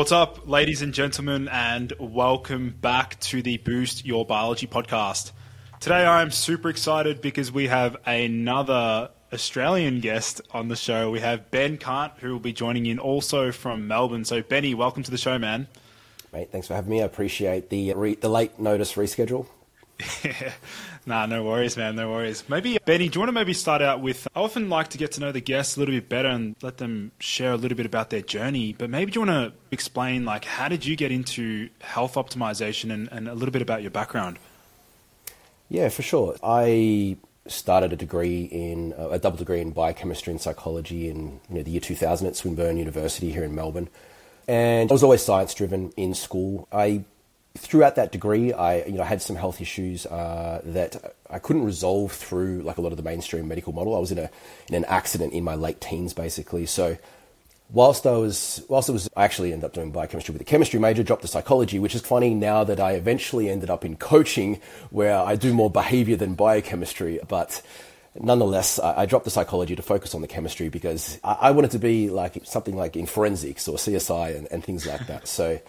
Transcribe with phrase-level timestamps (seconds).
[0.00, 5.32] What's up, ladies and gentlemen, and welcome back to the Boost Your Biology podcast.
[5.78, 11.10] Today I am super excited because we have another Australian guest on the show.
[11.10, 14.24] We have Ben Cant, who will be joining in also from Melbourne.
[14.24, 15.68] So, Benny, welcome to the show, man.
[16.32, 17.02] Mate, thanks for having me.
[17.02, 19.48] I appreciate the re- the late notice reschedule.
[21.06, 21.96] nah, no worries, man.
[21.96, 22.44] No worries.
[22.48, 24.26] Maybe, Benny, do you want to maybe start out with?
[24.34, 26.78] I often like to get to know the guests a little bit better and let
[26.78, 28.74] them share a little bit about their journey.
[28.76, 32.92] But maybe do you want to explain, like, how did you get into health optimization
[32.92, 34.38] and, and a little bit about your background?
[35.68, 36.36] Yeah, for sure.
[36.42, 41.62] I started a degree in a double degree in biochemistry and psychology in you know,
[41.62, 43.88] the year 2000 at Swinburne University here in Melbourne.
[44.46, 46.68] And I was always science driven in school.
[46.72, 47.04] I
[47.56, 52.12] throughout that degree, I you know had some health issues uh, that I couldn't resolve
[52.12, 53.96] through like a lot of the mainstream medical model.
[53.96, 54.30] I was in a
[54.68, 56.66] in an accident in my late teens, basically.
[56.66, 56.96] So
[57.72, 60.78] whilst I was whilst I was I actually ended up doing biochemistry with a chemistry
[60.78, 64.60] major, dropped the psychology, which is funny now that I eventually ended up in coaching,
[64.90, 67.62] where I do more behavior than biochemistry, but.
[68.18, 72.10] Nonetheless, I, dropped the psychology to focus on the chemistry because I, wanted to be
[72.10, 75.28] like something like in forensics or CSI and, and things like that.
[75.28, 75.60] So,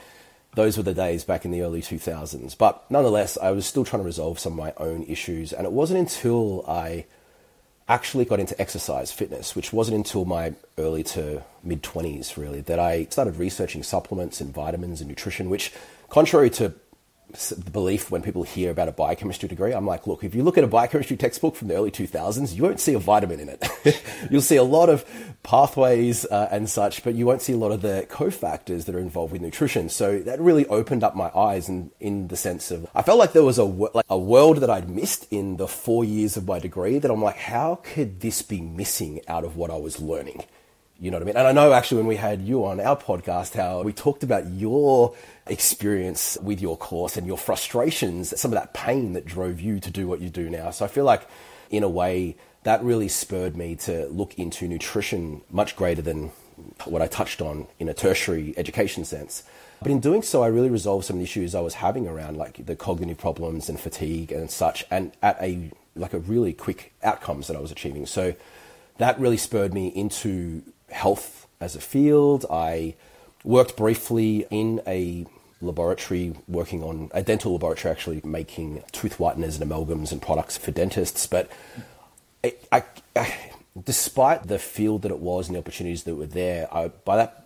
[0.56, 2.57] those were the days back in the early 2000s.
[2.57, 5.53] But nonetheless, I was still trying to resolve some of my own issues.
[5.53, 7.06] And it wasn't until I
[7.88, 12.79] actually got into exercise fitness, which wasn't until my early to mid 20s, really, that
[12.79, 15.72] I started researching supplements and vitamins and nutrition, which,
[16.09, 16.73] contrary to
[17.72, 19.72] belief when people hear about a biochemistry degree.
[19.72, 22.64] I'm like, look, if you look at a biochemistry textbook from the early 2000s, you
[22.64, 24.03] won't see a vitamin in it.
[24.30, 25.06] You'll see a lot of
[25.44, 29.00] pathways uh, and such, but you won't see a lot of the cofactors that are
[29.00, 29.90] involved with nutrition.
[29.90, 33.34] So that really opened up my eyes in, in the sense of, I felt like
[33.34, 36.59] there was a, like a world that I'd missed in the four years of my
[36.59, 40.44] degree that I'm like, how could this be missing out of what I was learning?
[41.01, 41.36] You know what I mean?
[41.36, 44.45] And I know actually when we had you on our podcast, how we talked about
[44.45, 45.15] your
[45.48, 49.89] experience with your course and your frustrations, some of that pain that drove you to
[49.89, 50.69] do what you do now.
[50.69, 51.27] So I feel like,
[51.71, 56.31] in a way, that really spurred me to look into nutrition much greater than
[56.86, 59.42] what I touched on in a tertiary education sense.
[59.81, 62.75] But in doing so, I really resolved some issues I was having around like the
[62.75, 67.57] cognitive problems and fatigue and such, and at a like a really quick outcomes that
[67.57, 68.06] I was achieving.
[68.06, 68.36] So
[69.00, 72.45] that really spurred me into health as a field.
[72.49, 72.95] I
[73.43, 75.25] worked briefly in a
[75.61, 80.71] laboratory working on a dental laboratory actually making tooth whiteners and amalgams and products for
[80.71, 81.51] dentists but
[82.43, 82.83] it, I,
[83.15, 83.51] I,
[83.81, 87.45] despite the field that it was and the opportunities that were there, I, by that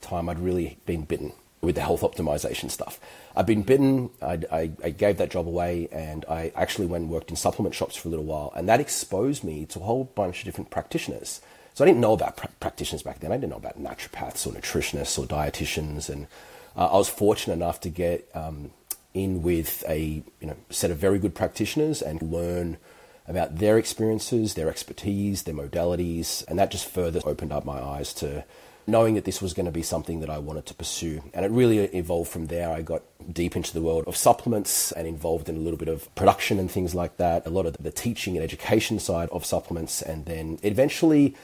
[0.00, 3.00] time I'd really been bitten with the health optimization stuff.
[3.34, 4.10] I'd been bitten.
[4.20, 7.74] I, I, I, gave that job away, and I actually went and worked in supplement
[7.74, 10.70] shops for a little while, and that exposed me to a whole bunch of different
[10.70, 11.40] practitioners.
[11.74, 13.32] So I didn't know about pr- practitioners back then.
[13.32, 16.28] I didn't know about naturopaths or nutritionists or dietitians, and
[16.76, 18.70] uh, I was fortunate enough to get um,
[19.12, 22.78] in with a you know set of very good practitioners and learn
[23.26, 28.12] about their experiences, their expertise, their modalities, and that just further opened up my eyes
[28.14, 28.44] to
[28.86, 31.22] knowing that this was going to be something that I wanted to pursue.
[31.32, 32.70] And it really evolved from there.
[32.70, 36.14] I got deep into the world of supplements and involved in a little bit of
[36.14, 40.02] production and things like that, a lot of the teaching and education side of supplements.
[40.02, 41.34] And then eventually,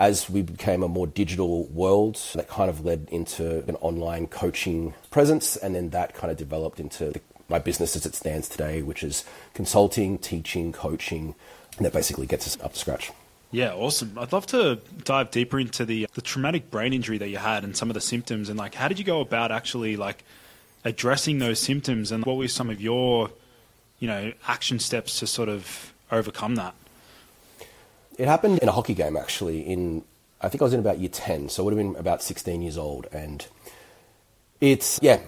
[0.00, 4.94] as we became a more digital world, that kind of led into an online coaching
[5.10, 5.56] presence.
[5.56, 7.20] And then that kind of developed into the,
[7.50, 11.34] my business as it stands today, which is consulting, teaching, coaching.
[11.76, 13.12] And that basically gets us up to scratch.
[13.52, 14.18] Yeah, awesome.
[14.18, 17.76] I'd love to dive deeper into the the traumatic brain injury that you had and
[17.76, 20.22] some of the symptoms and like how did you go about actually like
[20.84, 23.28] addressing those symptoms and what were some of your
[23.98, 26.74] you know action steps to sort of overcome that?
[28.20, 30.04] It happened in a hockey game actually in
[30.42, 32.60] I think I was in about year 10, so I would have been about 16
[32.60, 33.46] years old and
[34.60, 35.20] it's yeah,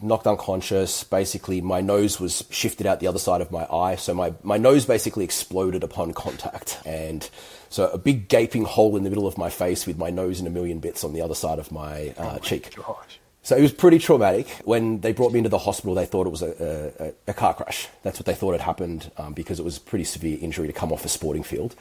[0.00, 1.04] knocked unconscious.
[1.04, 4.56] Basically, my nose was shifted out the other side of my eye, so my, my
[4.56, 7.28] nose basically exploded upon contact, and
[7.68, 10.46] so a big gaping hole in the middle of my face with my nose in
[10.46, 12.74] a million bits on the other side of my, uh, oh my cheek.
[12.74, 13.20] Gosh.
[13.42, 14.48] So it was pretty traumatic.
[14.64, 17.52] When they brought me into the hospital, they thought it was a, a, a car
[17.52, 17.88] crash.
[18.02, 20.72] That's what they thought had happened um, because it was a pretty severe injury to
[20.72, 21.74] come off a sporting field.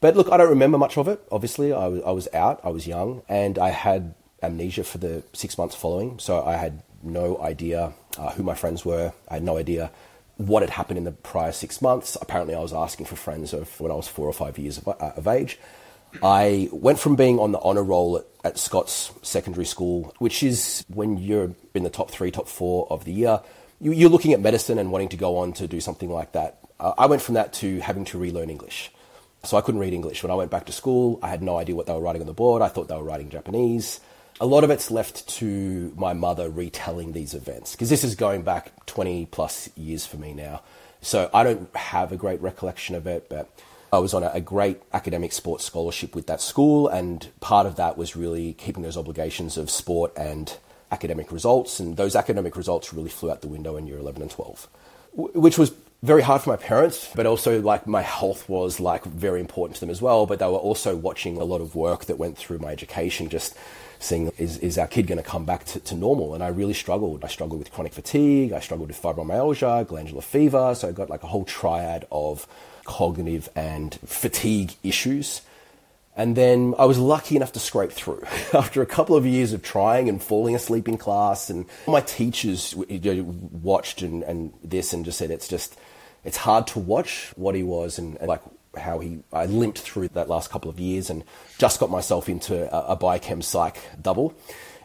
[0.00, 1.20] But look, I don't remember much of it.
[1.30, 5.22] Obviously, I was, I was out, I was young, and I had amnesia for the
[5.32, 6.18] six months following.
[6.18, 9.12] So I had no idea uh, who my friends were.
[9.28, 9.90] I had no idea
[10.36, 12.16] what had happened in the prior six months.
[12.20, 14.88] Apparently, I was asking for friends of when I was four or five years of,
[14.88, 15.58] uh, of age.
[16.22, 20.84] I went from being on the honour roll at, at, Scott's secondary school, which is
[20.88, 23.40] when you're in the top three, top four of the year,
[23.80, 26.58] you, are looking at medicine and wanting to go on to do something like that.
[26.80, 28.90] Uh, I went from that to having to relearn English.
[29.42, 30.22] So I couldn't read English.
[30.22, 32.26] When I went back to school, I had no idea what they were writing on
[32.26, 32.60] the board.
[32.62, 34.00] I thought they were writing Japanese
[34.40, 38.42] a lot of it's left to my mother retelling these events because this is going
[38.42, 40.62] back 20 plus years for me now.
[41.02, 43.50] So I don't have a great recollection of it, but
[43.92, 47.76] I was on a, a, great academic sports scholarship with that school, and part of
[47.76, 50.56] that was really keeping those obligations of sport and
[50.92, 51.80] academic results.
[51.80, 54.68] And those academic results really flew out the window in year 11 and 12,
[55.14, 59.38] which was very hard for my parents, but also like my health was like very
[59.38, 60.24] important to them as well.
[60.26, 63.54] But they were also watching a lot of work that went through my education, just
[63.98, 66.34] seeing is, is our kid going to come back to, to, normal?
[66.34, 67.22] And I really struggled.
[67.22, 68.52] I struggled with chronic fatigue.
[68.52, 70.74] I struggled with fibromyalgia, glandular fever.
[70.74, 72.46] So I got like a whole triad of
[72.84, 75.42] cognitive and fatigue issues.
[76.16, 78.22] And then I was lucky enough to scrape through
[78.54, 81.50] after a couple of years of trying and falling asleep in class.
[81.50, 85.78] And my teachers watched and, and this and just said, it's just,
[86.24, 88.42] it's hard to watch what he was and, and like
[88.76, 91.24] how he I limped through that last couple of years and
[91.58, 94.34] just got myself into a, a biochem psych double.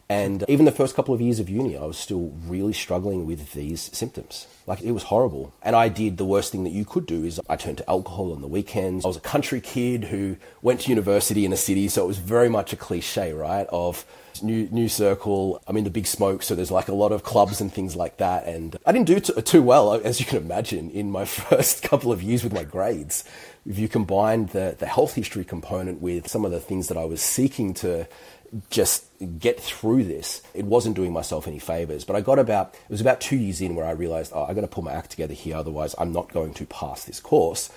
[0.08, 3.54] And even the first couple of years of uni, I was still really struggling with
[3.54, 4.46] these symptoms.
[4.68, 5.52] Like it was horrible.
[5.64, 8.32] And I did the worst thing that you could do is I turned to alcohol
[8.32, 9.04] on the weekends.
[9.04, 12.20] I was a country kid who went to university in a city, so it was
[12.20, 13.66] very much a cliche, right?
[13.72, 14.06] Of
[14.44, 15.62] new new circle.
[15.68, 18.18] I'm in the big smoke, so there's like a lot of clubs and things like
[18.18, 18.46] that.
[18.46, 22.12] And I didn't do t- too well, as you can imagine, in my first couple
[22.12, 23.24] of years with my grades
[23.66, 27.06] if you combine the, the health history component with some of the things that I
[27.06, 28.08] was seeking to
[28.70, 29.06] just
[29.40, 32.04] get through this, it wasn't doing myself any favors.
[32.06, 34.54] But I got about, it was about two years in where I realized, oh, I'm
[34.54, 37.72] going to pull my act together here, otherwise I'm not going to pass this course.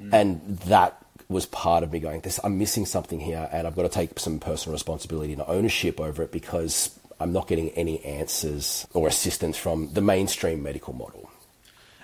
[0.00, 0.12] Mm.
[0.12, 3.82] And that was part of me going, this, I'm missing something here, and I've got
[3.82, 8.86] to take some personal responsibility and ownership over it because I'm not getting any answers
[8.92, 11.30] or assistance from the mainstream medical model.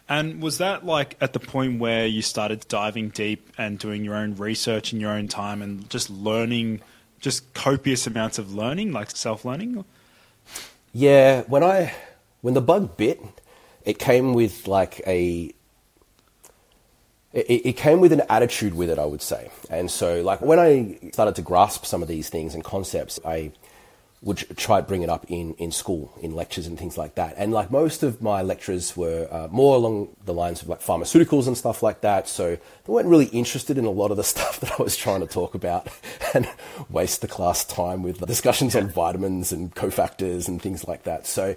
[0.08, 4.16] And was that like at the point where you started diving deep and doing your
[4.16, 6.80] own research in your own time and just learning,
[7.20, 9.84] just copious amounts of learning, like self learning?
[10.92, 11.94] Yeah, when I
[12.40, 13.22] when the bug bit,
[13.84, 15.52] it came with like a
[17.32, 19.50] it, it, came with an attitude with it, I would say.
[19.70, 23.52] And so, like, when I started to grasp some of these things and concepts, I
[24.22, 27.34] would try to bring it up in, in school, in lectures and things like that.
[27.36, 31.48] And like most of my lectures were uh, more along the lines of like pharmaceuticals
[31.48, 32.28] and stuff like that.
[32.28, 35.20] So they weren't really interested in a lot of the stuff that I was trying
[35.22, 35.88] to talk about
[36.34, 36.48] and
[36.88, 41.26] waste the class time with discussions on vitamins and cofactors and things like that.
[41.26, 41.56] So,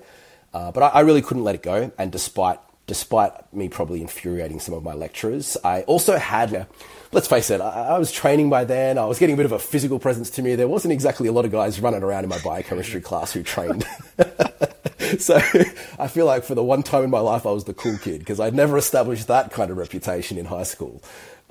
[0.52, 1.92] uh, but I, I, really couldn't let it go.
[2.00, 5.58] And despite despite me probably infuriating some of my lecturers.
[5.64, 6.68] I also had,
[7.12, 8.98] let's face it, I, I, was training by then.
[8.98, 10.56] I was getting a bit of a physical presence to me.
[10.56, 13.86] There wasn't exactly a lot of guys running around in my biochemistry class who trained.
[15.20, 15.38] so
[15.98, 18.20] I feel like for the one time in my life, I was the cool kid
[18.20, 21.02] because I'd never established that kind of reputation in high school.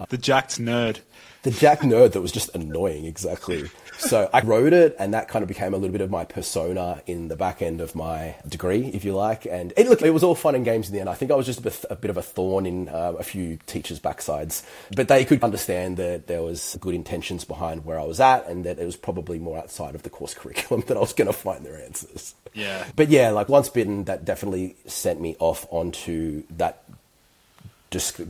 [0.08, 1.00] The jacked nerd.
[1.42, 5.42] The jack nerd that was just annoying, exactly so I wrote it, and that kind
[5.42, 8.86] of became a little bit of my persona in the back end of my degree,
[8.88, 9.46] if you like.
[9.46, 11.08] And it, look, it was all fun and games in the end.
[11.08, 13.22] I think I was just a bit, a bit of a thorn in uh, a
[13.22, 14.62] few teachers' backsides,
[14.94, 18.64] but they could understand that there was good intentions behind where I was at, and
[18.64, 21.32] that it was probably more outside of the course curriculum that I was going to
[21.32, 22.34] find their answers.
[22.52, 22.84] Yeah.
[22.94, 26.84] But yeah, like once bitten, that definitely sent me off onto that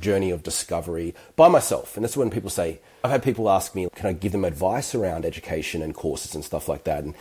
[0.00, 1.96] journey of discovery by myself.
[1.96, 4.94] And that's when people say, I've had people ask me, can I give them advice
[4.94, 7.04] around education and courses and stuff like that?
[7.04, 7.14] And,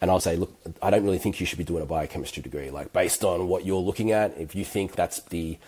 [0.00, 2.70] and I'll say, look, I don't really think you should be doing a biochemistry degree.
[2.70, 5.58] Like, based on what you're looking at, if you think that's the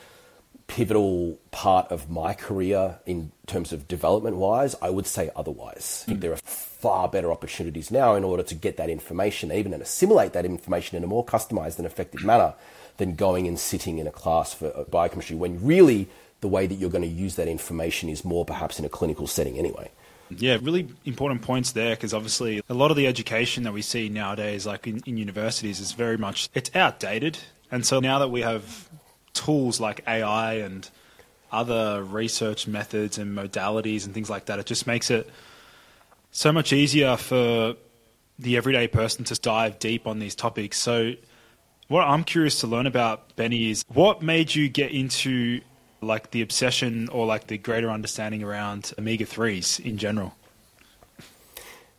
[0.66, 6.04] pivotal part of my career in terms of development wise, I would say otherwise.
[6.04, 6.22] I think mm.
[6.22, 10.32] there are far better opportunities now in order to get that information, even and assimilate
[10.32, 12.54] that information in a more customized and effective manner
[13.02, 16.08] than going and sitting in a class for uh, biochemistry when really
[16.40, 19.26] the way that you're going to use that information is more perhaps in a clinical
[19.26, 19.90] setting anyway.
[20.30, 24.08] Yeah, really important points there because obviously a lot of the education that we see
[24.08, 27.38] nowadays, like in, in universities, is very much it's outdated.
[27.72, 28.88] And so now that we have
[29.34, 30.88] tools like AI and
[31.50, 35.28] other research methods and modalities and things like that, it just makes it
[36.30, 37.74] so much easier for
[38.38, 40.78] the everyday person to dive deep on these topics.
[40.78, 41.14] So
[41.88, 45.60] what I'm curious to learn about, Benny, is what made you get into
[46.00, 50.34] like the obsession or like the greater understanding around omega 3s in general?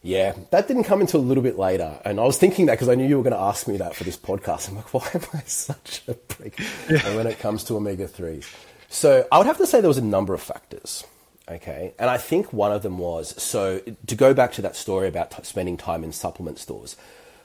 [0.01, 1.97] Yeah, that didn't come until a little bit later.
[2.03, 3.95] And I was thinking that because I knew you were going to ask me that
[3.95, 4.67] for this podcast.
[4.67, 6.59] I'm like, why am I such a prick
[6.89, 7.15] yeah.
[7.15, 8.45] when it comes to omega 3s?
[8.89, 11.05] So I would have to say there was a number of factors.
[11.49, 11.93] Okay.
[11.97, 15.31] And I think one of them was so to go back to that story about
[15.31, 16.97] t- spending time in supplement stores,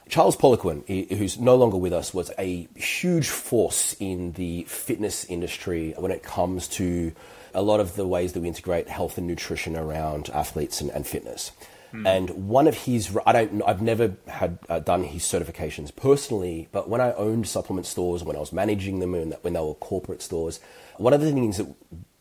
[0.09, 0.87] Charles Poliquin,
[1.17, 6.23] who's no longer with us, was a huge force in the fitness industry when it
[6.23, 7.13] comes to
[7.53, 11.05] a lot of the ways that we integrate health and nutrition around athletes and, and
[11.05, 11.51] fitness.
[11.93, 12.07] Mm.
[12.07, 16.89] And one of his, I don't, I've never had uh, done his certifications personally, but
[16.89, 20.21] when I owned supplement stores, when I was managing them, and when they were corporate
[20.21, 20.59] stores,
[20.97, 21.67] one of the things that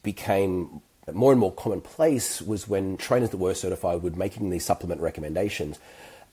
[0.03, 5.01] became more and more commonplace was when trainers that were certified would making these supplement
[5.01, 5.79] recommendations.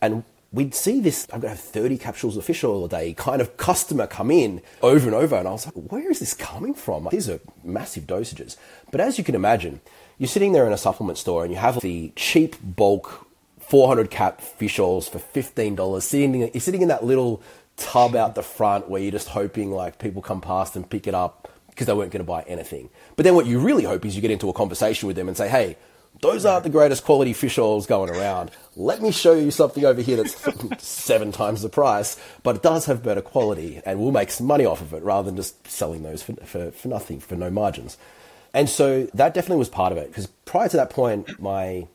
[0.02, 0.24] And
[0.56, 3.42] we'd see this, I'm going to have 30 capsules of fish oil a day kind
[3.42, 5.36] of customer come in over and over.
[5.36, 7.08] And I was like, where is this coming from?
[7.12, 8.58] These are massive dosages.
[8.92, 9.82] But as you can imagine,
[10.18, 13.28] you're sitting there in a supplement store and you have the cheap bulk
[13.60, 17.42] 400 cap fish oils for $15 sitting, you're sitting in that little
[17.78, 21.14] tub out the front where you're just hoping like people come past and pick it
[21.14, 22.90] up because they weren't going to buy anything.
[23.18, 25.36] But then what you really hope is you get into a conversation with them and
[25.36, 25.76] say, hey,
[26.26, 28.50] those aren't the greatest quality fish oils going around.
[28.76, 32.86] Let me show you something over here that's seven times the price, but it does
[32.88, 36.04] have better quality and we'll make some money off of it rather than just selling
[36.04, 37.98] those for, for, for nothing, for no margins.
[38.54, 41.88] And so that definitely was part of it because prior to that point, my,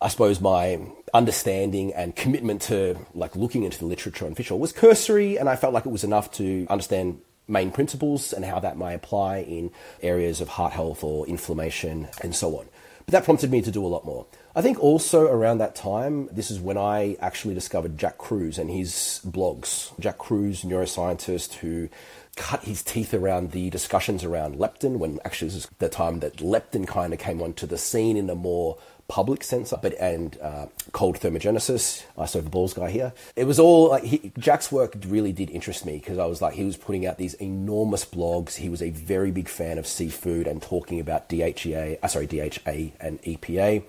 [0.00, 0.80] I suppose my
[1.14, 5.48] understanding and commitment to like looking into the literature on fish oil was cursory and
[5.48, 9.38] I felt like it was enough to understand main principles and how that may apply
[9.38, 9.70] in
[10.02, 12.66] areas of heart health or inflammation and so on.
[13.06, 14.26] But that prompted me to do a lot more.
[14.56, 18.68] I think also around that time, this is when I actually discovered Jack Kruse and
[18.68, 19.96] his blogs.
[20.00, 21.88] Jack Kruse, neuroscientist who
[22.36, 26.36] cut his teeth around the discussions around leptin when actually this is the time that
[26.36, 28.76] leptin kind of came onto the scene in a more
[29.08, 32.04] public sense, but and uh, cold thermogenesis.
[32.18, 33.12] I saw the balls guy here.
[33.36, 36.54] It was all like he, Jack's work really did interest me because I was like
[36.54, 38.56] he was putting out these enormous blogs.
[38.56, 42.96] He was a very big fan of seafood and talking about DHEA, uh, sorry DHA
[43.00, 43.84] and EPA.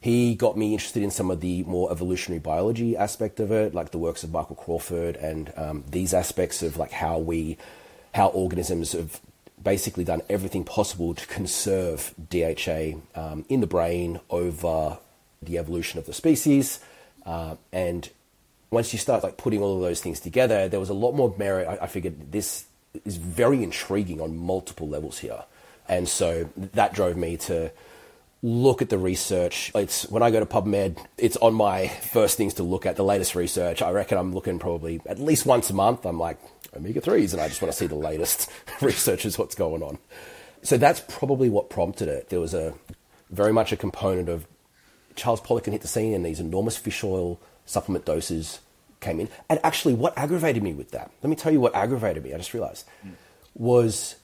[0.00, 3.90] He got me interested in some of the more evolutionary biology aspect of it, like
[3.90, 7.58] the works of Michael Crawford and um, these aspects of like how we,
[8.18, 9.20] how organisms have
[9.62, 14.98] basically done everything possible to conserve DHA um, in the brain over
[15.40, 16.80] the evolution of the species.
[17.24, 18.10] Uh, and
[18.70, 21.32] once you start like putting all of those things together, there was a lot more
[21.38, 21.68] merit.
[21.68, 22.66] I, I figured this
[23.04, 25.44] is very intriguing on multiple levels here,
[25.88, 27.70] and so that drove me to
[28.42, 29.70] look at the research.
[29.74, 33.04] It's when I go to PubMed, it's on my first things to look at the
[33.04, 33.82] latest research.
[33.82, 36.04] I reckon I'm looking probably at least once a month.
[36.04, 36.38] I'm like,
[36.76, 39.98] omega 3s, and I just want to see the latest research is what's going on.
[40.62, 42.28] So that's probably what prompted it.
[42.30, 42.74] There was a
[43.30, 44.46] very much a component of
[45.14, 48.60] Charles Pollock Poliquin hit the scene, and these enormous fish oil supplement doses
[49.00, 49.28] came in.
[49.48, 51.10] And actually, what aggravated me with that?
[51.22, 52.34] Let me tell you what aggravated me.
[52.34, 52.86] I just realized.
[53.54, 54.16] Was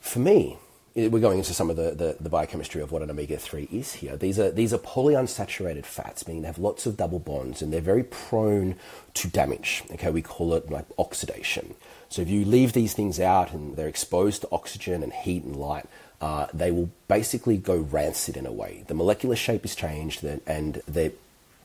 [0.00, 0.56] for me,
[0.94, 4.16] we're going into some of the, the, the, biochemistry of what an omega-3 is here.
[4.16, 7.80] These are, these are polyunsaturated fats, meaning they have lots of double bonds and they're
[7.80, 8.76] very prone
[9.14, 9.84] to damage.
[9.92, 11.74] Okay, we call it like oxidation.
[12.08, 15.56] So if you leave these things out and they're exposed to oxygen and heat and
[15.56, 15.86] light,
[16.20, 18.84] uh, they will basically go rancid in a way.
[18.88, 21.12] The molecular shape is changed and they're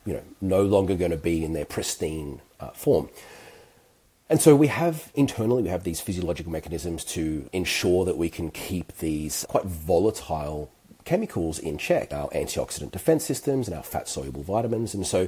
[0.05, 3.09] you know, no longer going to be in their pristine uh, form.
[4.29, 8.49] And so we have internally, we have these physiological mechanisms to ensure that we can
[8.51, 10.71] keep these quite volatile
[11.05, 14.93] chemicals in check, our antioxidant defense systems and our fat soluble vitamins.
[14.93, 15.27] And so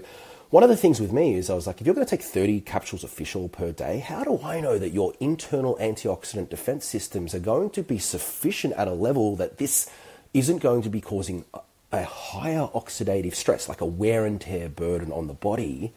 [0.49, 2.21] one of the things with me is I was like, if you're going to take
[2.21, 6.49] 30 capsules of fish oil per day, how do I know that your internal antioxidant
[6.49, 9.89] defense systems are going to be sufficient at a level that this
[10.33, 11.45] isn't going to be causing
[11.91, 15.93] a higher oxidative stress, like a wear and tear burden on the body?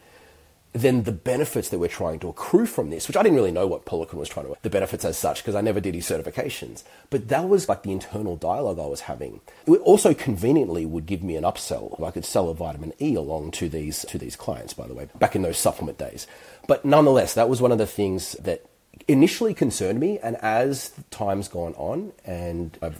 [0.81, 3.67] Then the benefits that we're trying to accrue from this, which I didn't really know
[3.67, 6.83] what Poliquin was trying to, the benefits as such, because I never did his certifications.
[7.09, 9.41] But that was like the internal dialogue I was having.
[9.67, 12.01] It also conveniently would give me an upsell.
[12.03, 15.07] I could sell a vitamin E along to these, to these clients, by the way,
[15.17, 16.27] back in those supplement days.
[16.67, 18.65] But nonetheless, that was one of the things that
[19.07, 20.19] initially concerned me.
[20.19, 22.99] And as time's gone on and I've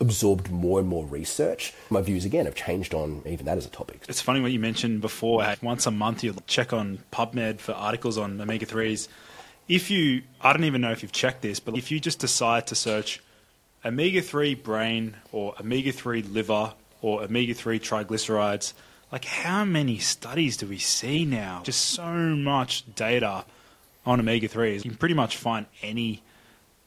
[0.00, 3.70] absorbed more and more research, my views again have changed on even that as a
[3.70, 4.02] topic.
[4.08, 5.46] It's funny what you mentioned before.
[5.62, 9.08] Once a month, you check on PubMed for articles on omega 3s.
[9.68, 12.66] If you, I don't even know if you've checked this, but if you just decide
[12.68, 13.22] to search
[13.84, 18.72] omega 3 brain or omega 3 liver or omega 3 triglycerides,
[19.12, 21.60] like how many studies do we see now?
[21.64, 23.44] Just so much data
[24.04, 24.84] on omega 3s.
[24.84, 26.22] You can pretty much find any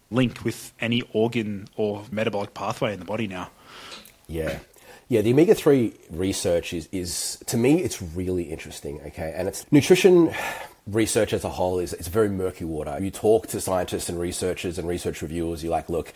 [0.10, 3.50] link with any organ or metabolic pathway in the body now.
[4.28, 4.60] Yeah.
[5.10, 9.34] Yeah, the omega 3 research is, is, to me, it's really interesting, okay?
[9.36, 10.34] And it's nutrition
[10.86, 12.98] research as a whole is it's very murky water.
[13.00, 16.14] You talk to scientists and researchers and research reviewers, you're like, look,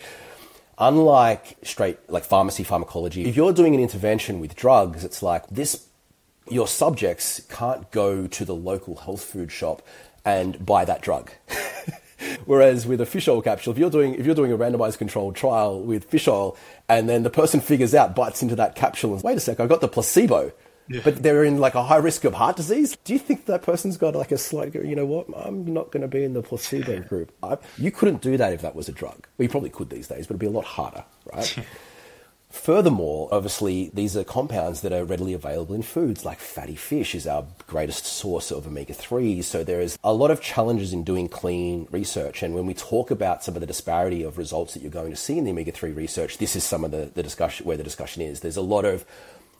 [0.78, 5.86] unlike straight like pharmacy pharmacology, if you're doing an intervention with drugs, it's like this
[6.50, 9.82] your subjects can't go to the local health food shop
[10.24, 11.30] and buy that drug.
[12.44, 15.36] Whereas with a fish oil capsule, if you're doing if you're doing a randomized controlled
[15.36, 16.56] trial with fish oil,
[16.88, 19.66] and then the person figures out, bites into that capsule, and wait a sec, I
[19.66, 20.52] got the placebo.
[20.88, 21.00] Yeah.
[21.04, 22.96] But they're in like a high risk of heart disease.
[23.04, 26.02] Do you think that person's got like a slight, you know what, I'm not going
[26.02, 27.32] to be in the placebo group?
[27.42, 29.26] I, you couldn't do that if that was a drug.
[29.38, 31.56] Well, you probably could these days, but it'd be a lot harder, right?
[32.52, 37.26] Furthermore, obviously, these are compounds that are readily available in foods, like fatty fish is
[37.26, 39.44] our greatest source of omega 3s.
[39.44, 42.42] So there is a lot of challenges in doing clean research.
[42.42, 45.16] And when we talk about some of the disparity of results that you're going to
[45.16, 47.82] see in the omega 3 research, this is some of the, the discussion where the
[47.82, 48.40] discussion is.
[48.40, 49.06] There's a lot of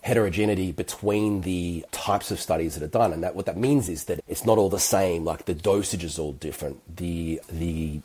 [0.03, 4.05] heterogeneity between the types of studies that are done and that what that means is
[4.05, 8.01] that it's not all the same like the dosage is all different the the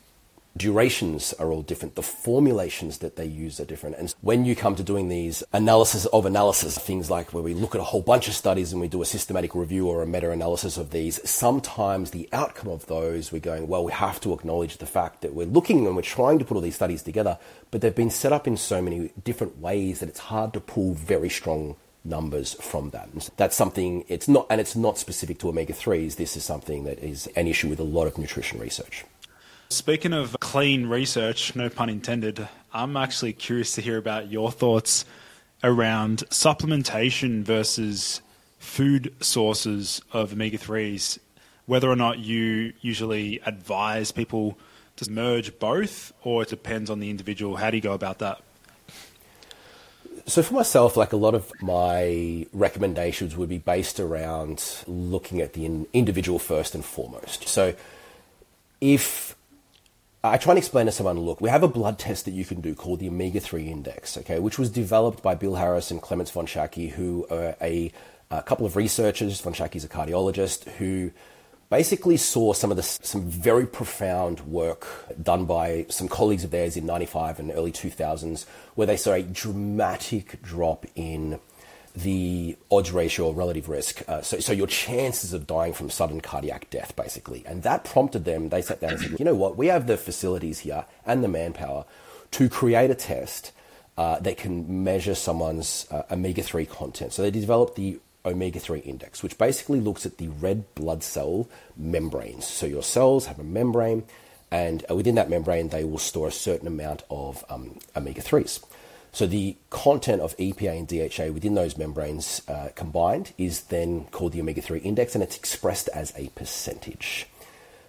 [0.56, 1.94] durations are all different.
[1.94, 3.96] The formulations that they use are different.
[3.96, 7.74] And when you come to doing these analysis of analysis, things like where we look
[7.74, 10.30] at a whole bunch of studies and we do a systematic review or a meta
[10.30, 14.78] analysis of these, sometimes the outcome of those, we're going, well, we have to acknowledge
[14.78, 17.38] the fact that we're looking and we're trying to put all these studies together,
[17.70, 20.94] but they've been set up in so many different ways that it's hard to pull
[20.94, 23.08] very strong numbers from that.
[23.12, 26.16] And that's something it's not, and it's not specific to omega 3s.
[26.16, 29.04] This is something that is an issue with a lot of nutrition research.
[29.70, 35.04] Speaking of clean research, no pun intended, I'm actually curious to hear about your thoughts
[35.62, 38.22] around supplementation versus
[38.58, 41.18] food sources of omega 3s,
[41.66, 44.56] whether or not you usually advise people
[44.96, 47.56] to merge both, or it depends on the individual.
[47.56, 48.40] How do you go about that?
[50.24, 55.52] So for myself, like a lot of my recommendations would be based around looking at
[55.52, 57.46] the individual first and foremost.
[57.46, 57.74] So
[58.80, 59.34] if
[60.22, 62.60] I try and explain to someone, look, we have a blood test that you can
[62.60, 66.30] do called the omega 3 index, okay, which was developed by Bill Harris and Clemens
[66.30, 67.92] von Schacky, who are a,
[68.30, 69.40] a couple of researchers.
[69.40, 71.12] Von Schacky is a cardiologist who
[71.70, 74.86] basically saw some of the some very profound work
[75.22, 79.22] done by some colleagues of theirs in 95 and early 2000s where they saw a
[79.22, 81.38] dramatic drop in
[82.02, 84.02] the odds ratio or relative risk.
[84.08, 87.42] Uh, so, so your chances of dying from sudden cardiac death, basically.
[87.46, 89.96] And that prompted them, they sat down and said, you know what, we have the
[89.96, 91.84] facilities here and the manpower
[92.32, 93.52] to create a test
[93.96, 97.12] uh, that can measure someone's uh, omega 3 content.
[97.12, 101.48] So they developed the omega 3 index, which basically looks at the red blood cell
[101.76, 102.46] membranes.
[102.46, 104.04] So your cells have a membrane,
[104.50, 108.62] and uh, within that membrane, they will store a certain amount of um, omega 3s.
[109.18, 114.30] So the content of EPA and DHA within those membranes uh, combined is then called
[114.30, 117.26] the omega 3 index and it's expressed as a percentage.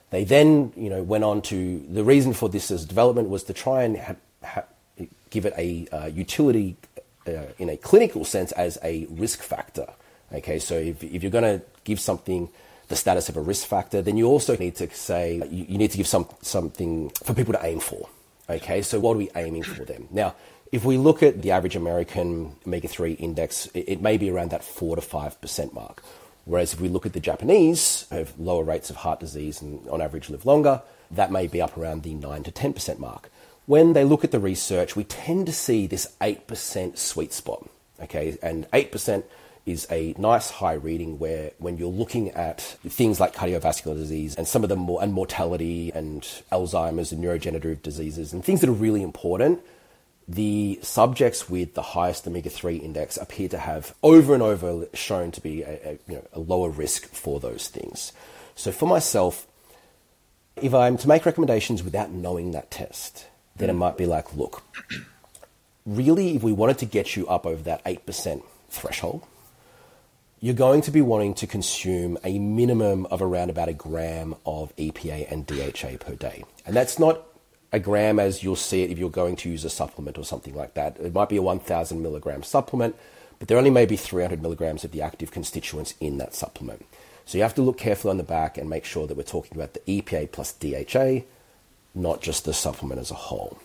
[0.10, 3.54] They then, you know, went on to the reason for this as development was to
[3.54, 4.64] try and ha- ha-
[5.30, 6.78] give it a uh, utility
[7.28, 9.86] uh, in a clinical sense as a risk factor.
[10.34, 12.50] Okay, so if, if you're going to give something
[12.88, 15.92] the status of a risk factor, then you also need to say you, you need
[15.92, 18.10] to give some something for people to aim for.
[18.50, 20.08] Okay, so what are we aiming for them?
[20.10, 20.34] Now,
[20.72, 24.64] if we look at the average American omega 3 index, it, may be around that
[24.64, 26.04] 4 to 5% mark.
[26.46, 29.88] Whereas if we look at the Japanese, who have lower rates of heart disease and
[29.90, 33.30] on average live longer, that may be up around the 9 to 10% mark.
[33.66, 37.68] When they look at the research, we tend to see this 8% sweet spot.
[38.02, 39.24] Okay, and 8%
[39.66, 44.48] is a nice high reading where when you're looking at things like cardiovascular disease and
[44.48, 48.74] some of the more and mortality and Alzheimer's and neurodegenerative diseases and things that are
[48.74, 49.62] really important,
[50.30, 55.42] the subjects with the highest omega-3 index appear to have over and over shown to
[55.42, 58.14] be a, a, you know, a lower risk for those things.
[58.54, 59.48] So for myself,
[60.62, 64.62] if I'm to make recommendations without knowing that test, then it might be like, look,
[65.84, 69.24] really, if we wanted to get you up over that 8% threshold,
[70.40, 74.76] you're going to be wanting to consume a minimum of around about a gram of
[74.76, 76.44] EPA and DHA per day.
[76.68, 77.24] And that's not
[77.72, 80.56] a gram as you'll see it if you're going to use a supplement or something
[80.56, 80.98] like that.
[81.00, 82.96] It might be a 1000 milligram supplement,
[83.38, 86.86] but there only may be 300 milligrams of the active constituents in that supplement.
[87.26, 89.56] So you have to look carefully on the back and make sure that we're talking
[89.56, 91.26] about the EPA plus DHA,
[91.94, 93.60] not just the supplement as a whole.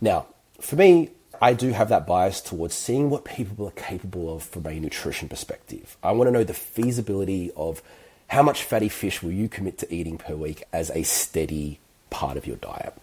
[0.00, 0.26] Now,
[0.60, 4.66] for me, I do have that bias towards seeing what people are capable of from
[4.66, 5.96] a nutrition perspective.
[6.02, 7.82] I want to know the feasibility of
[8.28, 12.36] how much fatty fish will you commit to eating per week as a steady part
[12.36, 12.94] of your diet.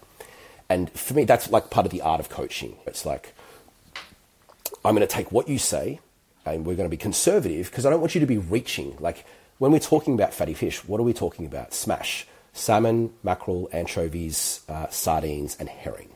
[0.68, 2.76] And for me, that's like part of the art of coaching.
[2.86, 3.34] It's like,
[4.84, 6.00] I'm going to take what you say
[6.44, 8.96] and we're going to be conservative because I don't want you to be reaching.
[9.00, 9.24] Like,
[9.58, 11.72] when we're talking about fatty fish, what are we talking about?
[11.72, 16.08] Smash salmon, mackerel, anchovies, uh, sardines, and herring.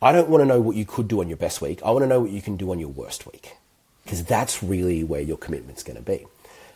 [0.00, 1.80] I don't want to know what you could do on your best week.
[1.84, 3.56] I want to know what you can do on your worst week
[4.04, 6.26] because that's really where your commitment's going to be.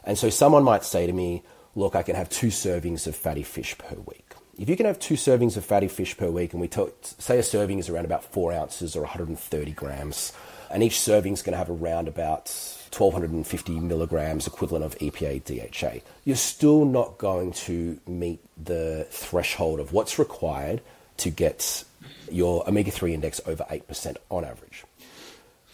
[0.05, 1.43] And so someone might say to me,
[1.75, 4.32] look, I can have two servings of fatty fish per week.
[4.63, 6.71] If you can have two servings of fatty fish per week, and we
[7.19, 10.33] say a serving is around about four ounces or 130 grams,
[10.71, 12.49] and each serving is going to have around about
[12.97, 19.93] 1250 milligrams equivalent of EPA DHA, you're still not going to meet the threshold of
[19.93, 20.81] what's required
[21.17, 21.83] to get
[22.31, 24.85] your omega 3 index over 8% on average.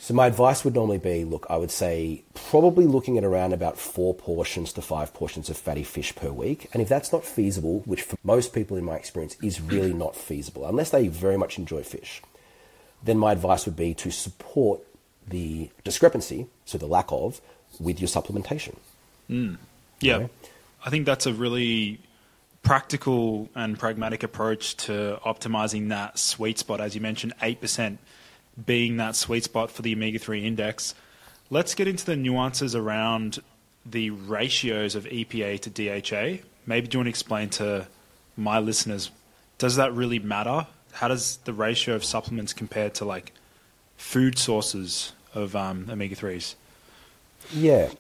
[0.08, 3.76] So, my advice would normally be look, I would say probably looking at around about
[3.76, 6.70] four portions to five portions of fatty fish per week.
[6.72, 10.16] And if that's not feasible, which for most people in my experience is really not
[10.16, 12.22] feasible, unless they very much enjoy fish,
[13.02, 14.80] then my advice would be to support
[15.26, 17.42] the discrepancy, so the lack of,
[17.78, 18.76] with your supplementation.
[19.28, 19.58] Mm.
[20.00, 20.14] Yeah.
[20.14, 20.30] Okay?
[20.86, 22.00] I think that's a really
[22.62, 27.98] practical and pragmatic approach to optimizing that sweet spot, as you mentioned, 8%
[28.66, 30.94] being that sweet spot for the omega 3 index.
[31.50, 33.38] Let's get into the nuances around
[33.86, 36.42] the ratios of EPA to DHA.
[36.66, 37.86] Maybe do you want to explain to
[38.36, 39.10] my listeners,
[39.56, 40.66] does that really matter?
[40.92, 43.32] How does the ratio of supplements compare to like
[43.96, 46.54] food sources of um, omega 3s?
[47.52, 47.90] Yeah.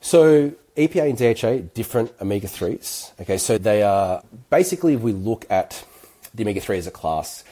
[0.00, 3.20] So EPA and DHA, different omega 3s.
[3.20, 5.84] Okay, so they are basically, if we look at
[6.34, 7.44] the omega 3 as a class,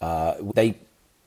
[0.00, 0.76] uh, they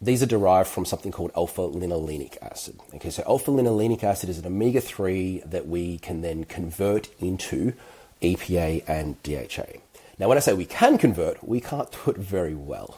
[0.04, 2.80] these are derived from something called alpha linolenic acid.
[2.96, 7.74] Okay, so alpha linolenic acid is an omega 3 that we can then convert into
[8.22, 9.80] EPA and DHA.
[10.20, 12.98] Now, when I say we can convert, we can't do it very well.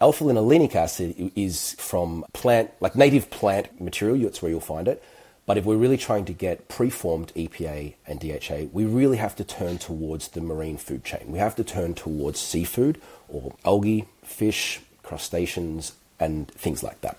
[0.00, 5.02] Alpha linolenic acid is from plant, like native plant material, that's where you'll find it.
[5.46, 9.44] But if we're really trying to get preformed EPA and DHA, we really have to
[9.44, 11.24] turn towards the marine food chain.
[11.26, 15.92] We have to turn towards seafood or algae, fish, crustaceans,
[16.24, 17.18] and things like that.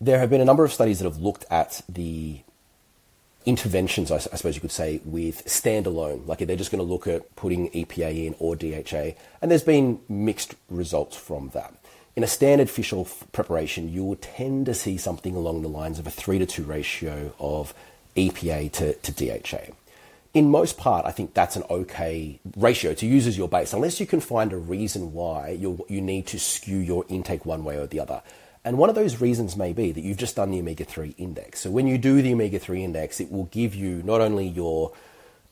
[0.00, 2.40] There have been a number of studies that have looked at the
[3.46, 6.26] interventions, I, suppose you could say, with standalone.
[6.26, 10.00] Like they're just going to look at putting EPA in or DHA, and there's been
[10.08, 11.74] mixed results from that.
[12.16, 15.98] In a standard fish oil preparation, you will tend to see something along the lines
[15.98, 17.72] of a 3 to 2 ratio of
[18.16, 19.72] EPA to, to DHA.
[20.32, 23.98] In most part, I think that's an okay ratio to use as your base, unless
[23.98, 27.76] you can find a reason why you you need to skew your intake one way
[27.76, 28.22] or the other.
[28.64, 31.60] And one of those reasons may be that you've just done the omega 3 index.
[31.60, 34.92] So when you do the omega 3 index, it will give you not only your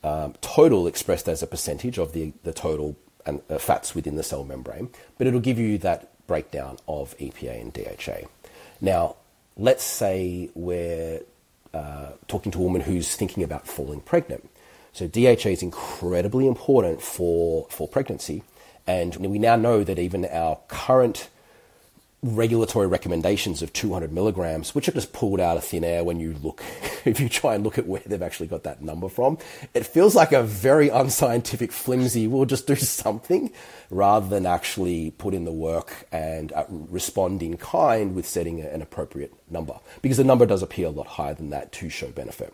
[0.04, 4.22] um, total expressed as a percentage of the, the total and uh, fats within the
[4.22, 8.28] cell membrane, but it'll give you that breakdown of EPA and DHA.
[8.80, 9.16] Now,
[9.56, 11.22] let's say we're
[11.72, 14.48] uh, talking to a woman who's thinking about falling pregnant.
[14.98, 18.42] So DHA is incredibly important for, for pregnancy.
[18.84, 21.28] And we now know that even our current
[22.20, 26.34] regulatory recommendations of 200 milligrams, which are just pulled out of thin air when you
[26.42, 26.64] look,
[27.04, 29.38] if you try and look at where they've actually got that number from,
[29.72, 33.52] it feels like a very unscientific, flimsy, we'll just do something
[33.90, 38.82] rather than actually put in the work and uh, respond in kind with setting an
[38.82, 39.78] appropriate number.
[40.02, 42.52] Because the number does appear a lot higher than that to show benefit.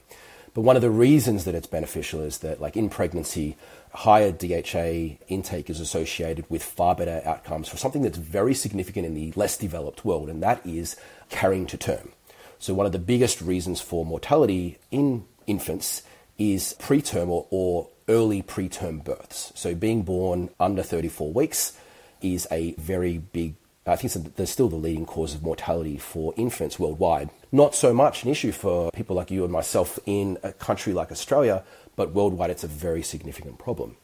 [0.55, 3.57] But one of the reasons that it's beneficial is that, like in pregnancy,
[3.93, 9.15] higher DHA intake is associated with far better outcomes for something that's very significant in
[9.15, 10.97] the less developed world, and that is
[11.29, 12.11] carrying to term.
[12.61, 16.03] So, one of the biggest reasons for mortality in infants
[16.39, 19.53] is preterm or, or early preterm births.
[19.57, 21.77] So, being born under 34 weeks
[22.23, 26.79] is a very big I think there's still the leading cause of mortality for infants
[26.79, 27.29] worldwide.
[27.53, 31.13] Not so much an issue for people like you and myself in a country like
[31.13, 31.63] Australia,
[31.95, 33.97] but worldwide it's a very significant problem.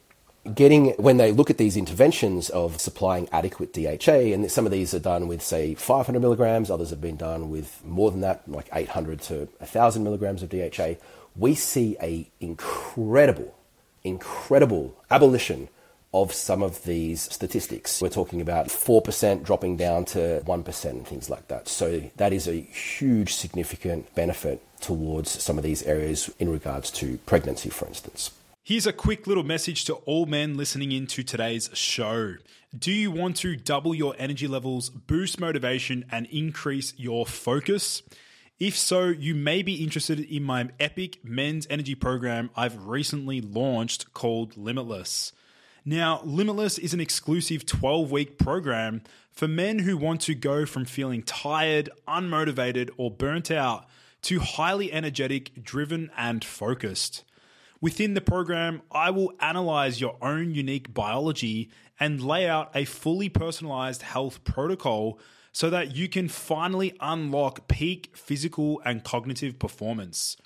[0.54, 4.92] Getting, when they look at these interventions of supplying adequate DHA, and some of these
[4.92, 8.68] are done with, say, 500 milligrams, others have been done with more than that, like
[8.72, 10.94] 800 to 1,000 milligrams of DHA,
[11.36, 13.54] we see a incredible,
[14.04, 15.68] incredible abolition
[16.12, 18.02] of some of these statistics.
[18.02, 21.68] We're talking about 4% dropping down to 1% and things like that.
[21.68, 27.18] So that is a huge significant benefit towards some of these areas in regards to
[27.26, 28.32] pregnancy, for instance.
[28.62, 32.34] Here's a quick little message to all men listening into today's show.
[32.76, 38.02] Do you want to double your energy levels, boost motivation, and increase your focus?
[38.58, 44.12] If so, you may be interested in my epic men's energy program I've recently launched
[44.12, 45.32] called Limitless.
[45.90, 50.84] Now, Limitless is an exclusive 12 week program for men who want to go from
[50.84, 53.86] feeling tired, unmotivated, or burnt out
[54.22, 57.24] to highly energetic, driven, and focused.
[57.80, 63.28] Within the program, I will analyze your own unique biology and lay out a fully
[63.28, 65.18] personalized health protocol
[65.50, 70.36] so that you can finally unlock peak physical and cognitive performance.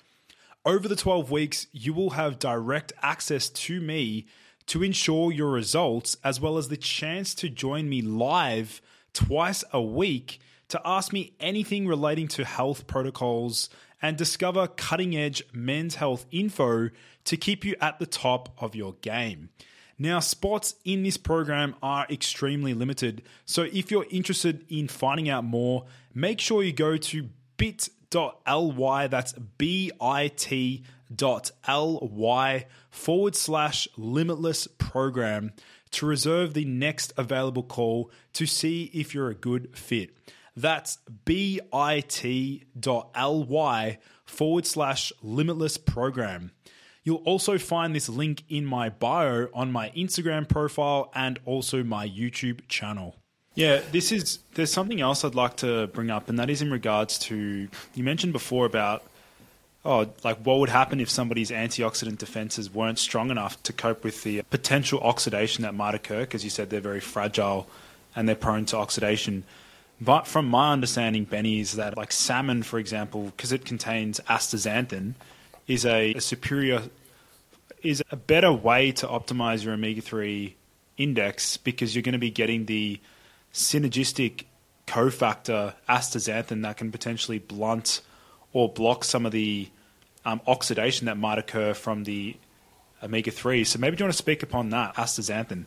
[0.65, 4.25] Over the 12 weeks, you will have direct access to me
[4.67, 8.81] to ensure your results, as well as the chance to join me live
[9.13, 13.69] twice a week to ask me anything relating to health protocols
[14.01, 16.89] and discover cutting edge men's health info
[17.23, 19.49] to keep you at the top of your game.
[19.97, 25.45] Now, spots in this program are extremely limited, so if you're interested in finding out
[25.45, 30.83] more, make sure you go to bit.ly, that's B I T
[31.67, 35.51] ly forward slash limitless program
[35.91, 40.11] to reserve the next available call to see if you're a good fit.
[40.55, 42.09] That's bit.ly
[44.25, 46.51] forward slash limitless program.
[47.03, 52.07] You'll also find this link in my bio on my Instagram profile and also my
[52.07, 53.15] YouTube channel.
[53.53, 56.71] Yeah, this is there's something else I'd like to bring up, and that is in
[56.71, 59.03] regards to you mentioned before about
[59.85, 64.23] oh, like what would happen if somebody's antioxidant defenses weren't strong enough to cope with
[64.23, 66.21] the potential oxidation that might occur?
[66.21, 67.67] Because you said they're very fragile
[68.15, 69.43] and they're prone to oxidation.
[70.01, 75.13] But from my understanding, Benny, is that like salmon, for example, because it contains astaxanthin,
[75.67, 76.81] is a, a superior,
[77.81, 80.55] is a better way to optimize your omega three
[80.97, 82.99] index because you're going to be getting the
[83.53, 84.43] synergistic
[84.87, 88.01] cofactor astaxanthin that can potentially blunt
[88.53, 89.69] or block some of the
[90.25, 92.35] um, oxidation that might occur from the
[93.03, 93.63] omega 3.
[93.63, 95.65] So maybe do you want to speak upon that, astaxanthin?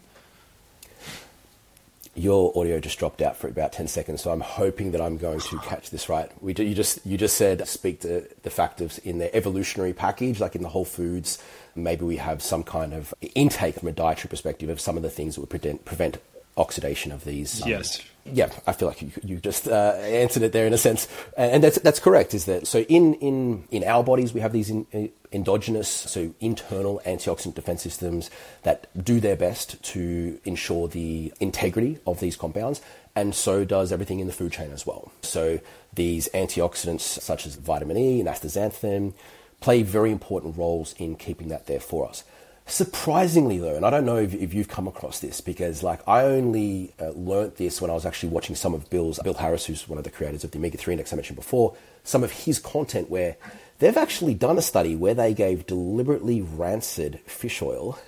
[2.14, 5.38] Your audio just dropped out for about 10 seconds, so I'm hoping that I'm going
[5.38, 6.29] to catch this right.
[6.42, 10.57] We, you, just, you just said speak to the factors in their evolutionary package, like
[10.57, 11.40] in the Whole Foods.
[11.77, 15.11] Maybe we have some kind of intake from a dietary perspective of some of the
[15.11, 16.18] things that would prevent
[16.59, 17.62] oxidation of these.
[17.62, 18.03] Um, yes.
[18.31, 21.64] Yeah, I feel like you, you just uh, answered it there in a sense, and
[21.64, 22.35] that's that's correct.
[22.35, 22.81] Is that so?
[22.81, 24.87] In in in our bodies, we have these in,
[25.33, 28.29] endogenous, so internal antioxidant defense systems
[28.64, 32.83] that do their best to ensure the integrity of these compounds,
[33.16, 35.11] and so does everything in the food chain as well.
[35.23, 35.61] So
[35.94, 39.14] these antioxidants, such as vitamin E and astaxanthin,
[39.61, 42.25] play very important roles in keeping that there for us.
[42.68, 46.24] Surprisingly, though, and I don't know if, if, you've come across this because, like, I
[46.24, 49.88] only uh, learnt this when I was actually watching some of Bill's, Bill Harris, who's
[49.88, 52.59] one of the creators of the omega 3 index I mentioned before, some of his
[52.59, 53.38] content where
[53.78, 57.98] they've actually done a study where they gave deliberately rancid fish oil.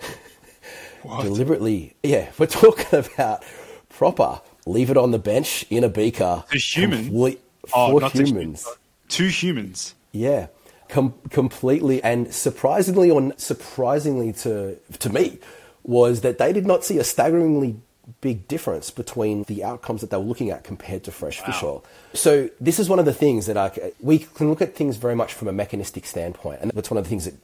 [1.02, 3.42] deliberately, yeah, we're talking about
[3.88, 6.44] proper, leave it on the bench in a beaker.
[6.48, 7.06] For humans?
[7.06, 7.40] Complete,
[7.72, 8.66] oh, for humans.
[9.08, 9.94] To, humans.
[10.12, 10.48] Yeah
[10.90, 15.38] Com- completely and surprisingly, or surprisingly to to me,
[15.82, 17.76] was that they did not see a staggeringly
[18.20, 21.46] big difference between the outcomes that they were looking at compared to fresh wow.
[21.46, 21.84] fish oil.
[22.12, 25.14] So this is one of the things that I, we can look at things very
[25.14, 27.34] much from a mechanistic standpoint, and that's one of the things that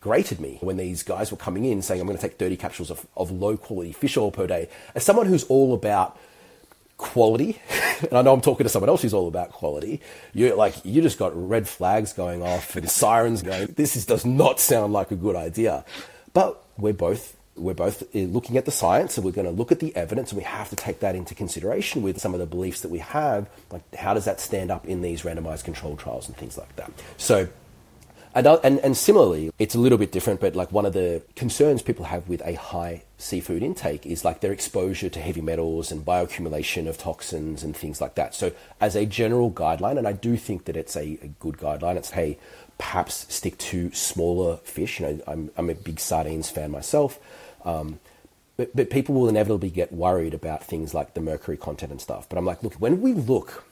[0.00, 2.90] grated me when these guys were coming in saying, I'm going to take 30 capsules
[2.90, 4.68] of, of low quality fish oil per day.
[4.94, 6.18] As someone who's all about
[7.00, 7.60] quality,
[8.02, 10.00] and I know I'm talking to someone else who's all about quality,
[10.32, 14.24] you like you just got red flags going off and sirens going, this is, does
[14.24, 15.84] not sound like a good idea.
[16.32, 19.72] But we're both we're both uh, looking at the science and we're going to look
[19.72, 22.46] at the evidence and we have to take that into consideration with some of the
[22.46, 26.28] beliefs that we have like how does that stand up in these randomized controlled trials
[26.28, 26.92] and things like that.
[27.16, 27.48] So
[28.34, 32.04] and, and, similarly, it's a little bit different, but like one of the concerns people
[32.04, 36.88] have with a high seafood intake is like their exposure to heavy metals and bioaccumulation
[36.88, 38.34] of toxins and things like that.
[38.34, 41.96] So, as a general guideline, and I do think that it's a, a good guideline,
[41.96, 42.38] it's hey,
[42.78, 45.00] perhaps stick to smaller fish.
[45.00, 47.18] You know, I'm, I'm a big sardines fan myself.
[47.64, 48.00] Um,
[48.56, 52.28] but, but people will inevitably get worried about things like the mercury content and stuff.
[52.28, 53.64] But I'm like, look, when we look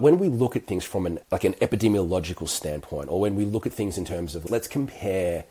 [0.00, 3.66] when we look at things from an like an epidemiological standpoint, or when we look
[3.66, 5.44] at things in terms of let's compare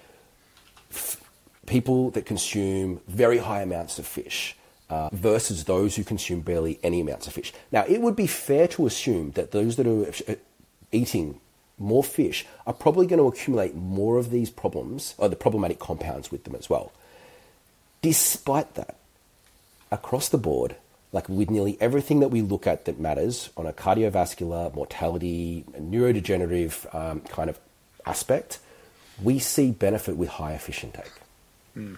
[0.92, 1.22] f-
[1.66, 4.56] people that consume very high amounts of fish
[4.90, 7.54] uh, versus those who consume barely any amounts of fish.
[7.72, 10.36] Now, it would be fair to assume that those that are uh,
[10.92, 11.40] eating
[11.78, 16.32] more fish are probably going to accumulate more of these problems or the problematic compounds
[16.32, 16.92] with them as well.
[18.02, 18.96] Despite that,
[19.92, 20.76] across the board,
[21.18, 26.94] like with nearly everything that we look at that matters on a cardiovascular, mortality, neurodegenerative
[26.94, 27.58] um, kind of
[28.06, 28.60] aspect,
[29.24, 31.18] we see benefit with higher fish intake.
[31.76, 31.98] Mm.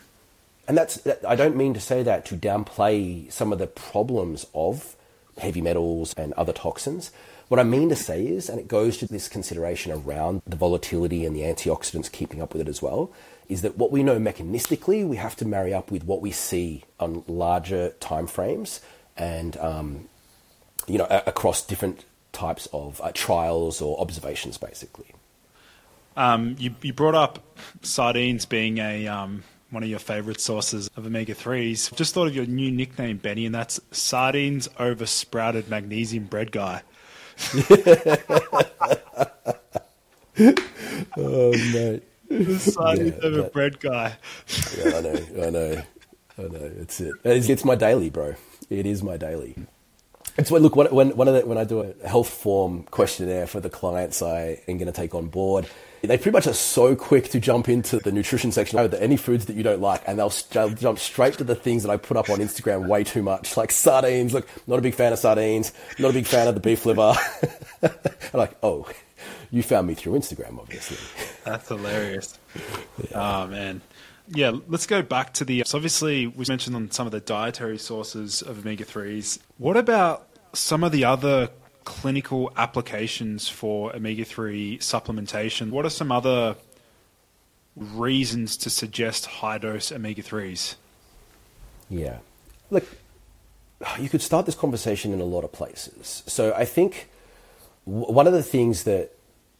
[0.70, 4.96] And that's, I don't mean to say that to downplay some of the problems of
[5.38, 7.12] heavy metals and other toxins.
[7.50, 11.26] What I mean to say is, and it goes to this consideration around the volatility
[11.26, 13.12] and the antioxidants keeping up with it as well,
[13.50, 16.86] is that what we know mechanistically, we have to marry up with what we see
[17.02, 18.80] on larger time frames
[19.20, 20.10] and um,
[20.88, 25.14] you know a- across different types of uh, trials or observations, basically.
[26.18, 27.40] Um, you, you brought up
[27.82, 31.92] sardines being a um, one of your favorite sources of omega threes.
[31.96, 36.82] Just thought of your new nickname, Benny, and that's sardines over sprouted magnesium bread guy.
[41.18, 44.18] oh mate, the sardines yeah, over that, bread guy.
[44.78, 45.82] yeah, I know, I know,
[46.38, 46.72] I know.
[46.80, 47.14] It's it.
[47.24, 48.36] It's, it's my daily, bro.
[48.70, 49.56] It is my daily.
[50.38, 53.70] It's when look when when, the, when I do a health form questionnaire for the
[53.70, 55.68] clients I am going to take on board.
[56.02, 58.80] They pretty much are so quick to jump into the nutrition section.
[58.80, 61.84] Oh, any foods that you don't like, and they'll, they'll jump straight to the things
[61.84, 64.34] that I put up on Instagram way too much, like sardines.
[64.34, 65.74] Look, not a big fan of sardines.
[65.98, 67.16] Not a big fan of the beef liver.
[67.84, 67.92] I'm
[68.32, 68.88] like, oh,
[69.52, 70.96] you found me through Instagram, obviously.
[71.44, 72.38] That's hilarious.
[73.12, 73.44] Yeah.
[73.44, 73.82] Oh man
[74.30, 75.64] yeah, let's go back to the.
[75.66, 79.40] So obviously, we mentioned on some of the dietary sources of omega 3s.
[79.58, 81.50] What about some of the other
[81.84, 85.72] clinical applications for omega 3 supplementation?
[85.72, 86.56] What are some other
[87.76, 90.76] reasons to suggest high dose omega 3s?
[91.90, 92.18] Yeah.
[92.70, 92.86] Look,
[94.00, 96.24] you could start this conversation in a lot of places.
[96.28, 97.10] So I think
[97.86, 99.16] one of the things that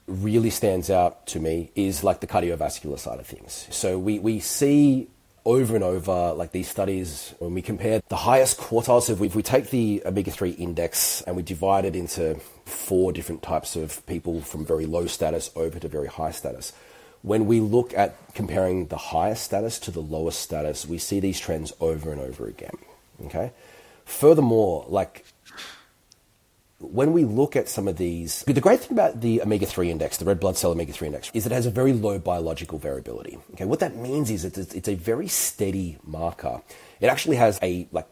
[0.10, 3.68] really stands out to me is like the cardiovascular side of things.
[3.70, 5.08] So we, we see
[5.46, 9.04] over and over like these studies when we compare the highest quartiles.
[9.04, 12.36] So if we, if we take the omega 3 index and we divide it into
[12.66, 16.74] four different types of people from very low status over to very high status,
[17.22, 21.40] when we look at comparing the highest status to the lowest status, we see these
[21.40, 22.78] trends over and over again.
[23.26, 23.52] Okay.
[24.06, 25.26] Furthermore, like
[26.80, 30.18] when we look at some of these, the great thing about the omega 3 index,
[30.18, 33.38] the red blood cell omega 3 index, is it has a very low biological variability.
[33.54, 36.62] Okay, what that means is it's, it's a very steady marker.
[37.02, 38.08] It actually has a like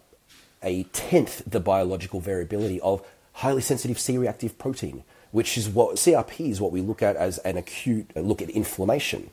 [0.64, 6.50] a tenth the biological variability of highly sensitive C reactive protein, which is what CRP
[6.50, 9.30] is what we look at as an acute uh, look at inflammation.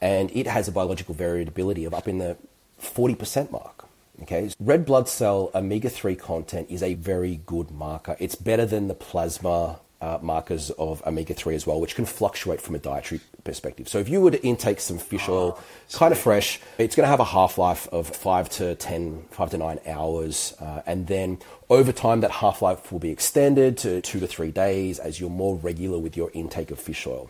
[0.00, 2.36] And it has a biological variability of up in the
[2.80, 3.86] 40% mark.
[4.22, 8.16] Okay, red blood cell omega 3 content is a very good marker.
[8.20, 12.60] It's better than the plasma uh, markers of omega 3 as well, which can fluctuate
[12.60, 13.88] from a dietary perspective.
[13.88, 17.04] So if you were to intake some fish oil, oh, kind of fresh, it's going
[17.04, 20.54] to have a half life of 5 to 10, 5 to 9 hours.
[20.60, 21.38] Uh, and then
[21.68, 25.30] over time, that half life will be extended to 2 to 3 days as you're
[25.30, 27.28] more regular with your intake of fish oil.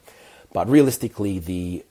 [0.52, 1.84] But realistically, the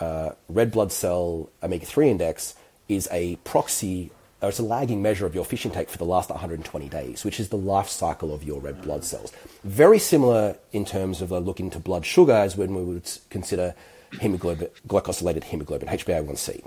[0.00, 2.56] uh, red blood cell omega 3 index
[2.88, 4.10] is a proxy
[4.42, 7.38] or it's a lagging measure of your fish intake for the last 120 days, which
[7.38, 9.32] is the life cycle of your red blood cells.
[9.64, 13.74] Very similar in terms of a look into blood sugar as when we would consider
[14.20, 16.66] hemoglobin, glycosylated hemoglobin, HbA1c.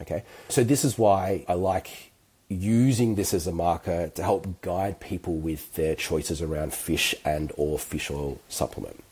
[0.00, 2.12] Okay, so this is why I like
[2.48, 7.52] using this as a marker to help guide people with their choices around fish and
[7.56, 9.02] or fish oil supplement.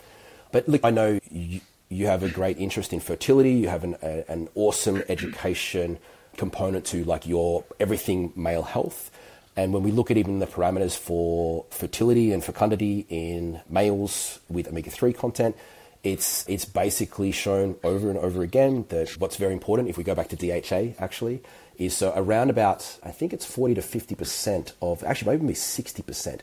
[0.52, 3.52] But look, I know you, you have a great interest in fertility.
[3.52, 5.98] You have an, a, an awesome education
[6.40, 9.10] component to like your everything male health.
[9.56, 14.66] And when we look at even the parameters for fertility and fecundity in males with
[14.68, 15.54] omega 3 content,
[16.02, 20.14] it's, it's basically shown over and over again that what's very important, if we go
[20.14, 21.42] back to DHA actually,
[21.76, 26.40] is so around about, I think it's 40 to 50% of, actually, maybe 60%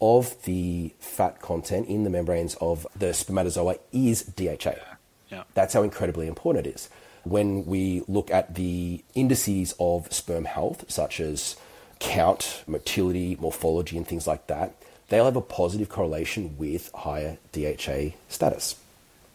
[0.00, 4.46] of the fat content in the membranes of the spermatozoa is DHA.
[4.64, 4.94] Yeah.
[5.30, 5.42] yeah.
[5.54, 6.88] That's how incredibly important it is.
[7.24, 11.56] When we look at the indices of sperm health, such as
[11.98, 14.74] count, motility, morphology, and things like that,
[15.08, 18.76] they'll have a positive correlation with higher DHA status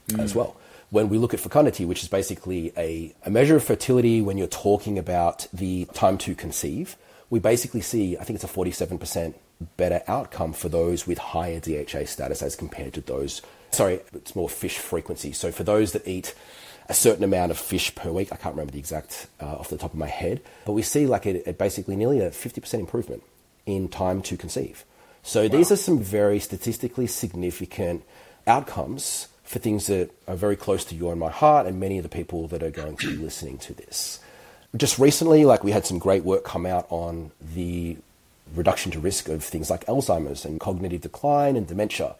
[0.07, 0.19] mm.
[0.19, 0.57] as well
[0.89, 4.47] when we look at fecundity, which is basically a, a measure of fertility when you're
[4.47, 6.95] talking about the time to conceive,
[7.29, 9.33] we basically see, I think it's a 47%
[9.77, 14.47] better outcome for those with higher DHA status as compared to those, sorry, it's more
[14.49, 15.31] fish frequency.
[15.31, 16.33] So for those that eat
[16.87, 19.77] a certain amount of fish per week, I can't remember the exact uh, off the
[19.77, 23.23] top of my head, but we see like a, a basically nearly a 50% improvement
[23.65, 24.85] in time to conceive.
[25.23, 25.47] So wow.
[25.47, 28.03] these are some very statistically significant
[28.45, 32.03] outcomes for things that are very close to you and my heart and many of
[32.03, 34.19] the people that are going to be listening to this.
[34.75, 37.97] Just recently, like we had some great work come out on the
[38.53, 42.15] reduction to risk of things like Alzheimer's and cognitive decline and dementia.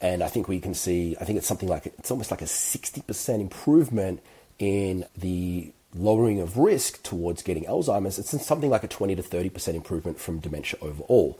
[0.00, 2.46] And I think we can see, I think it's something like, it's almost like a
[2.46, 4.22] 60% improvement
[4.58, 8.18] in the lowering of risk towards getting Alzheimer's.
[8.18, 11.38] It's something like a 20 to 30% improvement from dementia overall.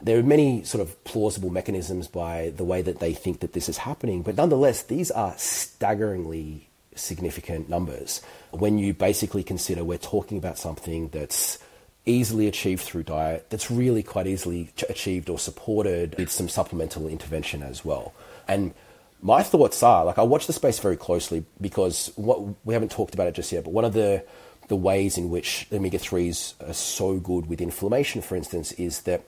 [0.00, 3.68] There are many sort of plausible mechanisms by the way that they think that this
[3.68, 8.20] is happening, but nonetheless, these are staggeringly significant numbers.
[8.50, 11.58] When you basically consider we're talking about something that's
[12.06, 17.62] easily achieved through diet, that's really quite easily achieved or supported with some supplemental intervention
[17.62, 18.14] as well.
[18.48, 18.72] And
[19.20, 23.14] my thoughts are like I watch the space very closely because what we haven't talked
[23.14, 24.24] about it just yet, but one of the
[24.68, 29.22] the ways in which omega 3s are so good with inflammation, for instance, is that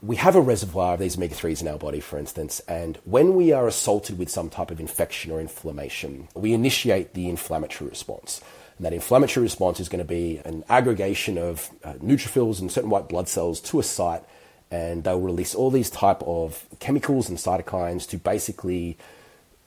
[0.00, 3.34] we have a reservoir of these omega 3s in our body, for instance, and when
[3.34, 8.40] we are assaulted with some type of infection or inflammation, we initiate the inflammatory response.
[8.82, 12.90] And that inflammatory response is going to be an aggregation of uh, neutrophils and certain
[12.90, 14.24] white blood cells to a site,
[14.72, 18.98] and they'll release all these type of chemicals and cytokines to basically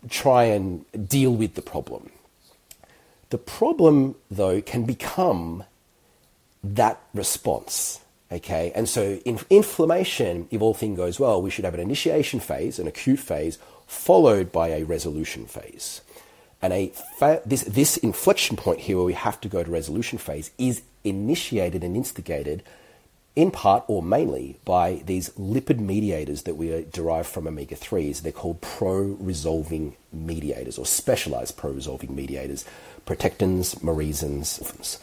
[0.09, 2.09] try and deal with the problem.
[3.29, 5.63] The problem, though, can become
[6.61, 8.01] that response
[8.31, 12.39] Okay, and so in inflammation, if all things goes well, we should have an initiation
[12.39, 16.01] phase, an acute phase, followed by a resolution phase.
[16.65, 16.87] And a
[17.19, 20.81] fa- this, this inflection point here where we have to go to resolution phase is
[21.03, 22.63] initiated and instigated
[23.35, 28.23] in part or mainly by these lipid mediators that we uh, derive from omega 3s.
[28.23, 32.65] They're called pro resolving mediators or specialized pro resolving mediators,
[33.05, 34.97] protectins, maresins.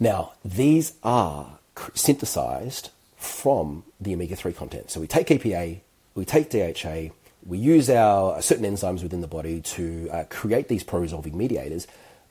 [0.00, 1.58] Now, these are
[1.94, 4.90] synthesized from the omega 3 content.
[4.90, 5.82] So we take EPA,
[6.16, 7.14] we take DHA,
[7.48, 11.86] we use our certain enzymes within the body to uh, create these pro resolving mediators.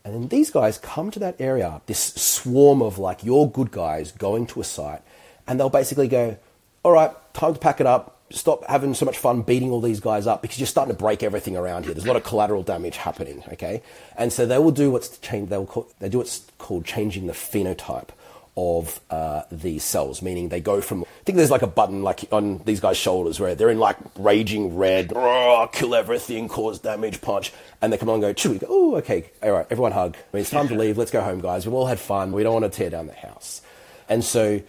[0.05, 4.11] And then these guys come to that area, this swarm of like your good guys
[4.11, 5.01] going to a site,
[5.47, 6.37] and they'll basically go,
[6.83, 8.13] All right, time to pack it up.
[8.29, 11.23] Stop having so much fun beating all these guys up because you're starting to break
[11.23, 11.93] everything around here.
[11.93, 13.81] There's a lot of collateral damage happening, okay?
[14.17, 15.49] And so they will do what's change.
[15.49, 18.09] They will call, they do what's called changing the phenotype
[18.57, 21.03] of uh, these cells, meaning they go from.
[21.03, 23.97] I think there's like a button like on these guys' shoulders where they're in like
[24.17, 28.57] raging red, kill everything, cause damage, punch, and they come on and go, chew.
[28.57, 30.15] Go, oh, okay, all right, everyone hug.
[30.15, 30.97] I mean, it's time to leave.
[30.97, 31.67] Let's go home, guys.
[31.67, 32.31] We've all had fun.
[32.31, 33.61] We don't want to tear down the house.
[34.09, 34.61] And so,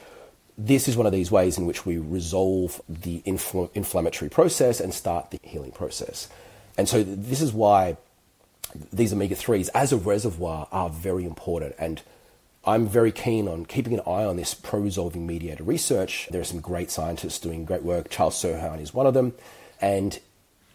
[0.59, 4.93] this is one of these ways in which we resolve the infl- inflammatory process and
[4.93, 6.29] start the healing process.
[6.77, 7.97] And so, this is why
[8.93, 11.75] these omega 3s as a reservoir are very important.
[11.79, 12.03] And
[12.69, 16.29] I'm very keen on keeping an eye on this pro resolving mediator research.
[16.31, 18.11] There are some great scientists doing great work.
[18.11, 19.33] Charles Serhan is one of them.
[19.81, 20.21] And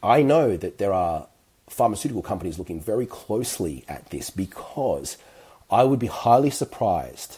[0.02, 1.28] I know that there are
[1.70, 5.18] pharmaceutical companies looking very closely at this because
[5.70, 7.38] I would be highly surprised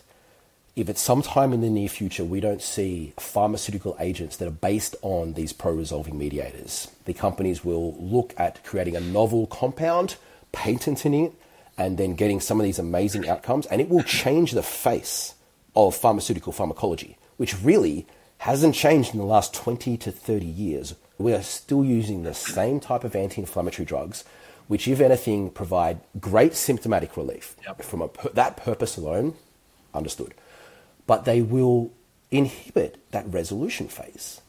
[0.73, 4.51] if at some time in the near future we don't see pharmaceutical agents that are
[4.51, 6.89] based on these pro resolving mediators.
[7.03, 10.15] The companies will look at creating a novel compound,
[10.53, 11.33] patenting it,
[11.77, 13.65] and then getting some of these amazing outcomes.
[13.67, 15.35] And it will change the face
[15.75, 18.07] of pharmaceutical pharmacology, which really
[18.39, 20.95] hasn't changed in the last 20 to 30 years.
[21.17, 24.23] We are still using the same type of anti inflammatory drugs,
[24.67, 27.55] which, if anything, provide great symptomatic relief.
[27.65, 27.83] Yep.
[27.83, 29.35] From a, that purpose alone,
[29.93, 30.33] understood.
[31.07, 31.91] But they will
[32.31, 34.41] inhibit that resolution phase.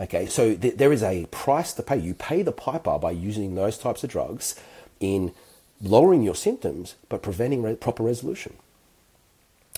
[0.00, 1.98] Okay, so th- there is a price to pay.
[1.98, 4.58] You pay the piper by using those types of drugs
[4.98, 5.32] in
[5.80, 8.54] lowering your symptoms but preventing re- proper resolution.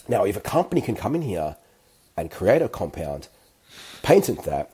[0.08, 1.56] Now, if a company can come in here
[2.16, 3.28] and create a compound,
[4.02, 4.70] patent that,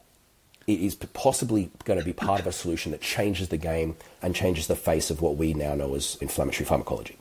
[0.67, 4.35] it is possibly going to be part of a solution that changes the game and
[4.35, 7.17] changes the face of what we now know as inflammatory pharmacology.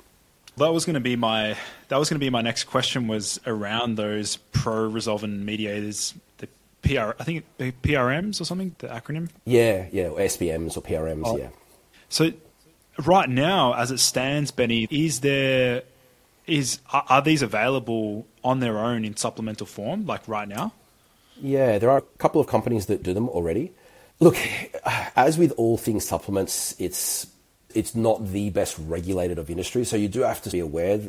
[0.57, 1.55] That was going to be my
[1.87, 6.47] that was going to be my next question was around those pro resolvin mediators, the
[6.81, 9.29] PR I think PRMs or something, the acronym.
[9.45, 11.23] Yeah, yeah, or SPMs or PRMs.
[11.25, 11.37] Oh.
[11.37, 11.49] Yeah.
[12.09, 12.31] So
[13.05, 15.83] right now, as it stands, Benny, is there
[16.45, 20.73] is are these available on their own in supplemental form, like right now?
[21.39, 23.73] Yeah, there are a couple of companies that do them already.
[24.19, 24.37] Look,
[25.15, 27.27] as with all things supplements, it's
[27.75, 29.83] it's not the best regulated of industry.
[29.83, 30.99] So you do have to be aware: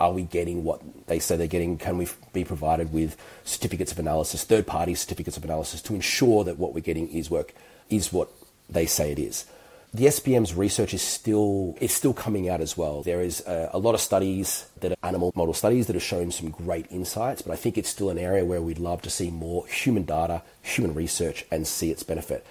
[0.00, 1.78] are we getting what they say they're getting?
[1.78, 6.58] Can we be provided with certificates of analysis, third-party certificates of analysis, to ensure that
[6.58, 7.54] what we're getting is work
[7.88, 8.30] is what
[8.68, 9.44] they say it is?
[9.94, 13.02] The SPM's research is still it's still coming out as well.
[13.02, 16.30] There is a, a, lot of studies that are animal model studies that have shown
[16.30, 19.30] some great insights, but I think it's still an area where we'd love to see
[19.30, 22.44] more human data, human research, and see its benefit.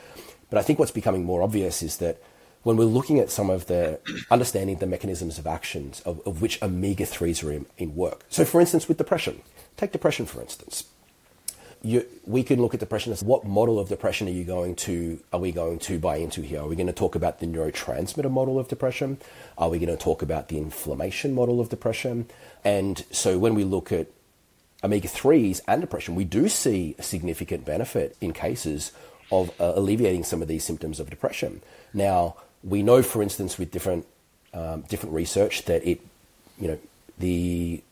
[0.49, 2.21] But I think what's becoming more obvious is that
[2.63, 3.99] when we're looking at some of the
[4.31, 8.23] understanding the mechanisms of actions of, of which omega threes are in, in work.
[8.29, 9.41] So, for instance, with depression,
[9.77, 10.85] take depression for instance
[11.85, 15.19] you, we can look at depression as what model of depression are you going to
[15.31, 16.61] are we going to buy into here?
[16.61, 19.19] Are we going to talk about the neurotransmitter model of depression?
[19.57, 22.27] Are we going to talk about the inflammation model of depression?
[22.63, 24.07] And so when we look at
[24.83, 28.91] omega threes and depression, we do see a significant benefit in cases
[29.31, 31.61] of uh, alleviating some of these symptoms of depression.
[31.93, 34.07] Now we know, for instance, with different
[34.55, 36.01] um, different research that it,
[36.59, 36.79] you know,
[37.19, 37.83] the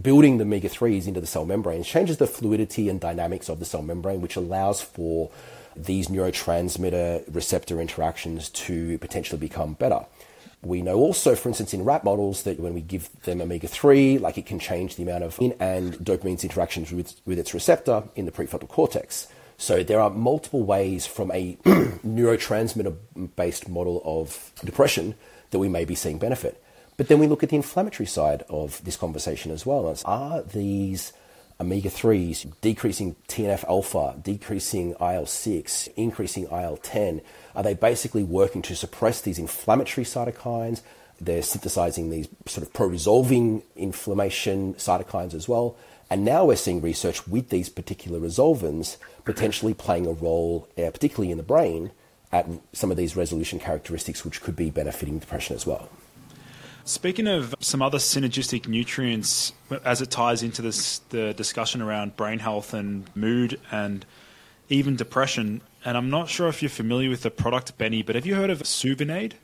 [0.00, 3.64] building the omega 3s into the cell membrane changes the fluidity and dynamics of the
[3.64, 5.30] cell membrane, which allows for
[5.76, 10.04] these neurotransmitter receptor interactions to potentially become better.
[10.60, 14.18] We know also, for instance, in rat models, that when we give them omega 3,
[14.18, 18.04] like it can change the amount of in and dopamine's interactions with, with its receptor
[18.16, 19.28] in the prefrontal cortex.
[19.56, 22.96] So there are multiple ways from a neurotransmitter
[23.36, 25.14] based model of depression
[25.50, 26.62] that we may be seeing benefit.
[26.98, 29.96] But then we look at the inflammatory side of this conversation as well.
[30.04, 31.12] Are these
[31.60, 37.20] omega 3s decreasing TNF alpha, decreasing IL 6, increasing IL 10?
[37.54, 40.82] Are they basically working to suppress these inflammatory cytokines?
[41.20, 45.76] They're synthesizing these sort of pro resolving inflammation cytokines as well.
[46.10, 51.30] And now we're seeing research with these particular resolvins potentially playing a role, uh, particularly
[51.30, 51.92] in the brain,
[52.32, 55.88] at some of these resolution characteristics, which could be benefiting depression as well.
[56.88, 59.52] Speaking of some other synergistic nutrients,
[59.84, 64.06] as it ties into this the discussion around brain health and mood and
[64.70, 68.24] even depression, and I'm not sure if you're familiar with the product, Benny, but have
[68.24, 69.34] you heard of Souvenaid?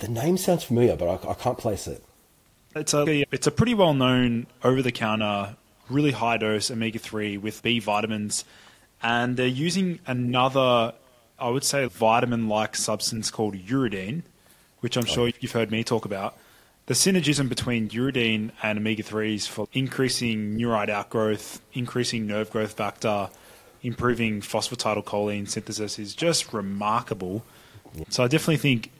[0.00, 2.04] The name sounds familiar, but I, I can't place it.
[2.76, 5.56] It's a it's a pretty well known over the counter,
[5.88, 8.44] really high dose omega three with B vitamins,
[9.02, 10.92] and they're using another,
[11.38, 14.24] I would say, vitamin like substance called uridine
[14.84, 16.36] which I'm sure you've heard me talk about.
[16.84, 23.30] The synergism between uridine and omega 3s for increasing neurite outgrowth, increasing nerve growth factor,
[23.82, 27.46] improving phosphatidylcholine synthesis is just remarkable.
[28.10, 28.90] So I definitely think,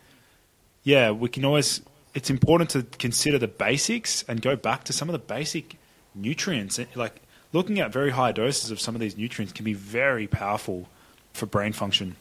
[0.84, 1.82] yeah, we can always,
[2.14, 5.76] it's important to consider the basics and go back to some of the basic
[6.14, 6.80] nutrients.
[6.94, 7.20] Like
[7.52, 10.88] looking at very high doses of some of these nutrients can be very powerful
[11.34, 12.16] for brain function.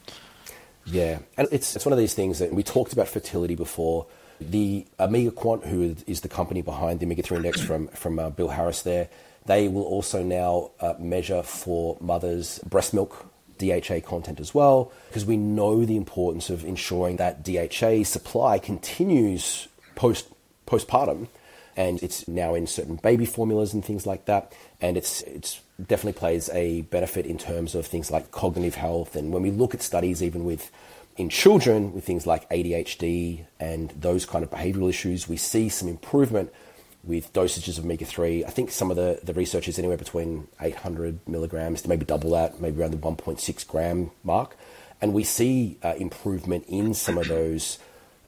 [0.86, 4.06] Yeah, and it's it's one of these things that we talked about fertility before.
[4.40, 8.48] The OmegaQuant, who is the company behind the Omega Three Index from from uh, Bill
[8.48, 9.08] Harris, there,
[9.46, 13.26] they will also now uh, measure for mothers' breast milk
[13.58, 19.68] DHA content as well, because we know the importance of ensuring that DHA supply continues
[19.94, 20.28] post
[20.66, 21.28] postpartum,
[21.76, 26.18] and it's now in certain baby formulas and things like that, and it's it's definitely
[26.18, 29.16] plays a benefit in terms of things like cognitive health.
[29.16, 30.70] And when we look at studies, even with
[31.16, 35.88] in children with things like ADHD and those kind of behavioral issues, we see some
[35.88, 36.52] improvement
[37.02, 38.44] with dosages of omega 3.
[38.44, 42.30] I think some of the, the research is anywhere between 800 milligrams to maybe double
[42.30, 44.56] that, maybe around the 1.6 gram mark.
[45.00, 47.78] And we see uh, improvement in some of those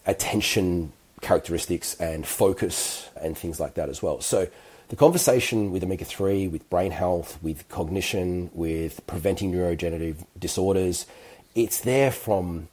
[0.04, 0.92] attention
[1.22, 4.20] characteristics and focus and things like that as well.
[4.20, 4.48] So
[4.88, 11.06] the conversation with omega 3, with brain health, with cognition, with preventing neurodegenerative disorders,
[11.54, 12.68] it's there from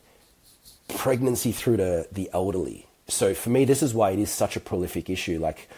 [0.90, 2.88] pregnancy through to the elderly.
[3.08, 5.40] So for me, this is why it is such a prolific issue.
[5.40, 5.70] Like,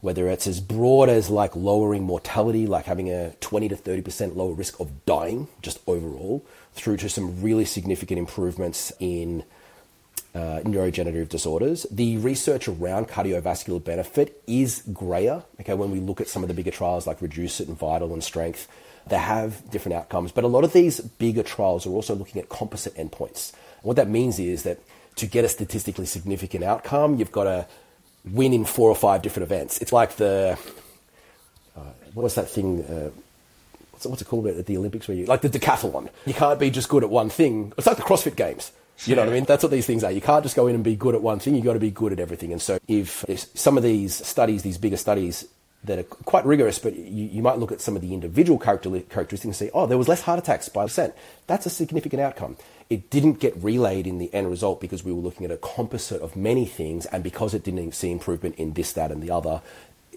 [0.00, 4.52] whether it's as broad as like lowering mortality, like having a 20 to 30% lower
[4.52, 9.42] risk of dying just overall, through to some really significant improvements in
[10.36, 11.86] uh, neurodegenerative disorders.
[11.90, 15.42] The research around cardiovascular benefit is grayer.
[15.60, 18.22] Okay, when we look at some of the bigger trials like REDUCE-IT and Vital and
[18.22, 18.68] Strength,
[19.06, 20.32] they have different outcomes.
[20.32, 23.52] But a lot of these bigger trials are also looking at composite endpoints.
[23.52, 24.78] And what that means is that
[25.14, 27.66] to get a statistically significant outcome, you've got to
[28.30, 29.78] win in four or five different events.
[29.78, 30.58] It's like the
[31.74, 31.80] uh,
[32.12, 32.84] what was that thing?
[32.84, 33.10] Uh,
[33.92, 35.08] what's, what's it called at the Olympics?
[35.08, 36.10] Where you like the decathlon?
[36.26, 37.72] You can't be just good at one thing.
[37.78, 38.72] It's like the CrossFit Games.
[39.04, 39.44] You know what I mean?
[39.44, 40.10] That's what these things are.
[40.10, 41.54] You can't just go in and be good at one thing.
[41.54, 42.52] You've got to be good at everything.
[42.52, 43.24] And so, if
[43.54, 45.46] some of these studies, these bigger studies
[45.84, 49.44] that are quite rigorous, but you, you might look at some of the individual characteristics
[49.44, 51.14] and say, oh, there was less heart attacks by percent.
[51.46, 52.56] That's a significant outcome.
[52.88, 56.22] It didn't get relayed in the end result because we were looking at a composite
[56.22, 59.60] of many things, and because it didn't see improvement in this, that, and the other,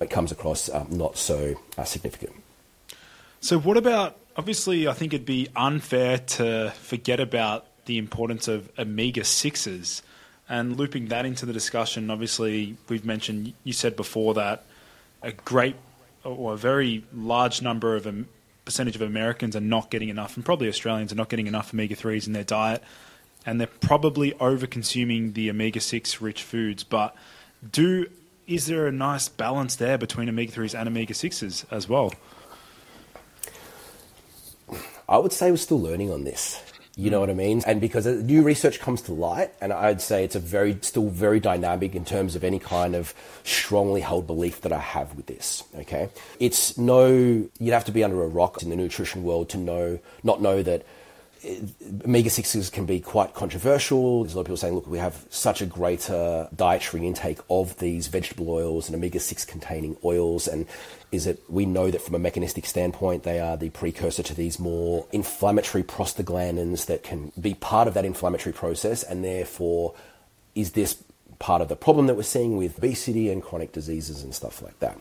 [0.01, 2.33] it comes across um, not so uh, significant.
[3.41, 4.17] So, what about?
[4.37, 10.03] Obviously, I think it'd be unfair to forget about the importance of omega 6s.
[10.47, 14.63] And looping that into the discussion, obviously, we've mentioned, you said before that
[15.23, 15.75] a great
[16.23, 18.25] or a very large number of a
[18.63, 21.95] percentage of Americans are not getting enough, and probably Australians are not getting enough omega
[21.95, 22.83] 3s in their diet.
[23.43, 26.83] And they're probably over consuming the omega 6 rich foods.
[26.83, 27.15] But
[27.71, 28.05] do
[28.45, 32.13] is there a nice balance there between omega 3s and omega 6s as well?
[35.07, 36.61] I would say we're still learning on this.
[36.99, 37.63] You know what I mean?
[37.65, 41.39] And because new research comes to light, and I'd say it's a very, still very
[41.39, 43.13] dynamic in terms of any kind of
[43.45, 45.63] strongly held belief that I have with this.
[45.75, 46.09] Okay.
[46.41, 47.07] It's no,
[47.57, 50.61] you'd have to be under a rock in the nutrition world to know, not know
[50.61, 50.85] that
[51.45, 51.61] eh,
[52.03, 54.23] omega 6s can be quite controversial.
[54.23, 57.77] There's a lot of people saying, look, we have such a greater dietary intake of
[57.79, 60.49] these vegetable oils and omega 6 containing oils.
[60.49, 60.65] And
[61.11, 64.59] is that we know that from a mechanistic standpoint, they are the precursor to these
[64.59, 69.01] more inflammatory prostaglandins that can be part of that inflammatory process.
[69.01, 69.95] And therefore,
[70.53, 71.03] is this
[71.39, 74.79] part of the problem that we're seeing with obesity and chronic diseases and stuff like
[74.79, 74.99] that?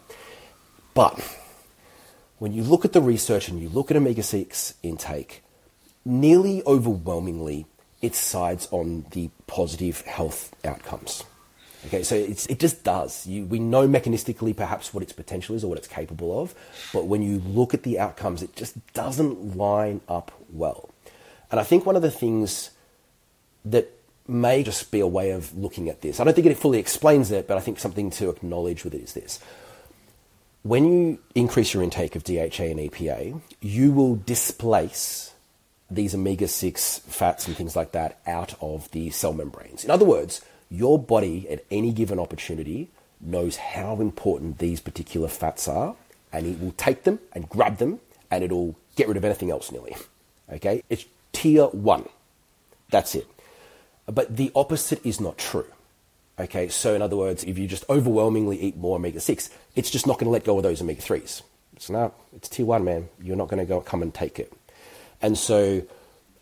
[0.94, 1.20] But
[2.38, 5.42] when you look at the research and you look at omega 6 intake,
[6.04, 7.66] nearly overwhelmingly,
[8.00, 11.24] it sides on the positive health outcomes.
[11.86, 13.26] Okay, so it just does.
[13.26, 16.54] You, we know mechanistically perhaps what its potential is or what it's capable of,
[16.92, 20.90] but when you look at the outcomes, it just doesn't line up well.
[21.50, 22.70] And I think one of the things
[23.64, 23.92] that
[24.26, 27.30] may just be a way of looking at this, I don't think it fully explains
[27.30, 29.40] it, but I think something to acknowledge with it is this.
[30.62, 35.32] When you increase your intake of DHA and EPA, you will displace
[35.90, 39.84] these omega 6 fats and things like that out of the cell membranes.
[39.84, 42.88] In other words, your body at any given opportunity
[43.20, 45.96] knows how important these particular fats are,
[46.32, 48.00] and it will take them and grab them,
[48.30, 49.96] and it'll get rid of anything else nearly.
[50.52, 50.82] Okay?
[50.88, 52.08] It's tier one.
[52.90, 53.26] That's it.
[54.06, 55.66] But the opposite is not true.
[56.40, 60.06] Okay, so in other words, if you just overwhelmingly eat more omega 6, it's just
[60.06, 61.42] not going to let go of those omega 3s.
[61.78, 63.08] So now it's tier one, man.
[63.20, 64.52] You're not going to go come and take it.
[65.20, 65.82] And so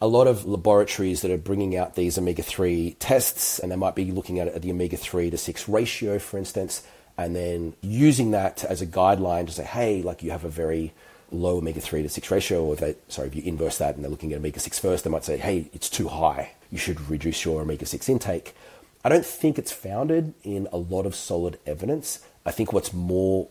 [0.01, 3.95] a lot of laboratories that are bringing out these omega 3 tests, and they might
[3.95, 6.87] be looking at, the omega 3 to 6 ratio, for instance,
[7.17, 10.93] and then using that as a guideline to say, hey, like you have a very
[11.33, 14.05] low omega 3 to 6 ratio, or if they, sorry, if you inverse that and
[14.05, 16.53] they're looking at omega 6 first, they might say, hey, it's too high.
[16.71, 18.55] You should reduce your omega 6 intake.
[19.03, 22.21] I don't think it's founded in a lot of solid evidence.
[22.45, 23.49] I think what's more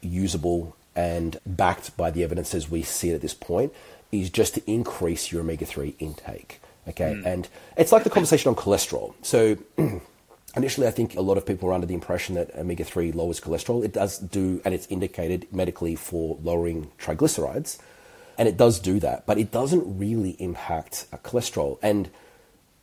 [0.00, 3.72] usable and backed by the evidence as we see it at this point
[4.20, 6.60] is just to increase your omega 3 intake.
[6.88, 7.14] Okay.
[7.14, 7.26] Mm.
[7.26, 9.14] And it's like the conversation on cholesterol.
[9.22, 9.56] So,
[10.56, 13.40] initially, I think a lot of people are under the impression that omega 3 lowers
[13.40, 13.84] cholesterol.
[13.84, 17.78] It does do, and it's indicated medically for lowering triglycerides.
[18.36, 21.78] And it does do that, but it doesn't really impact uh, cholesterol.
[21.82, 22.10] And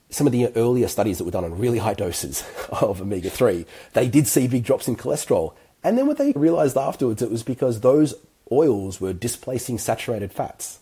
[0.09, 3.65] some of the earlier studies that were done on really high doses of omega 3,
[3.93, 5.53] they did see big drops in cholesterol.
[5.83, 8.13] And then what they realized afterwards, it was because those
[8.51, 10.79] oils were displacing saturated fats.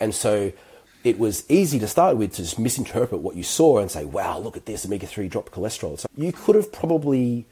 [0.00, 0.52] And so
[1.04, 4.38] it was easy to start with to just misinterpret what you saw and say, wow,
[4.38, 5.98] look at this, omega 3 dropped cholesterol.
[5.98, 7.46] So you could have probably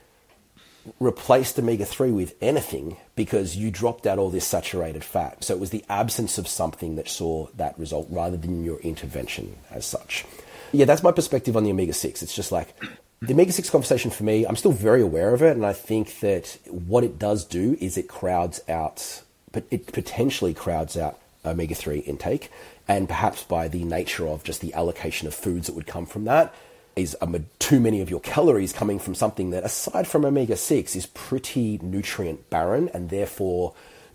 [1.01, 5.45] replaced omega 3 with anything because you dropped out all this saturated fat.
[5.45, 9.57] So it was the absence of something that saw that result rather than your intervention
[9.71, 10.25] as such.
[10.73, 12.23] Yeah, that's my perspective on the omega 6.
[12.23, 12.75] It's just like
[13.21, 16.21] The omega 6 conversation for me, I'm still very aware of it, and I think
[16.21, 21.19] that what it does do is it crowds out, but it potentially crowds out
[21.49, 22.51] omega 3 intake,
[22.87, 26.25] and perhaps by the nature of just the allocation of foods that would come from
[26.25, 26.55] that,
[26.97, 27.17] is
[27.59, 31.79] too many of your calories coming from something that, aside from omega 6, is pretty
[31.83, 33.75] nutrient barren, and therefore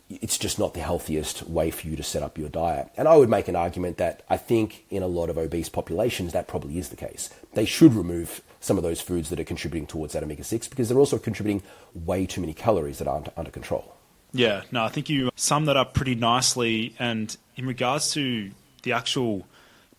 [0.09, 2.89] it's just not the healthiest way for you to set up your diet.
[2.97, 6.33] And I would make an argument that I think in a lot of obese populations
[6.33, 7.29] that probably is the case.
[7.53, 10.89] They should remove some of those foods that are contributing towards that omega 6 because
[10.89, 11.63] they're also contributing
[11.93, 13.92] way too many calories that aren't under control.
[14.33, 16.95] Yeah, no, I think you summed that up pretty nicely.
[16.97, 19.47] And in regards to the actual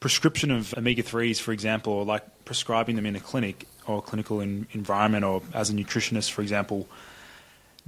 [0.01, 4.03] prescription of omega 3s, for example, or like prescribing them in a clinic or a
[4.03, 6.89] clinical in, environment or as a nutritionist, for example,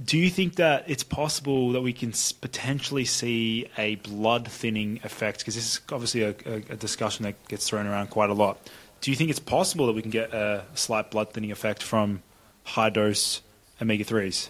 [0.03, 5.39] do you think that it's possible that we can potentially see a blood thinning effect?
[5.39, 6.29] Because this is obviously a,
[6.69, 8.59] a, discussion that gets thrown around quite a lot.
[9.01, 12.21] Do you think it's possible that we can get a slight blood thinning effect from
[12.63, 13.41] high dose
[13.81, 14.49] omega 3s?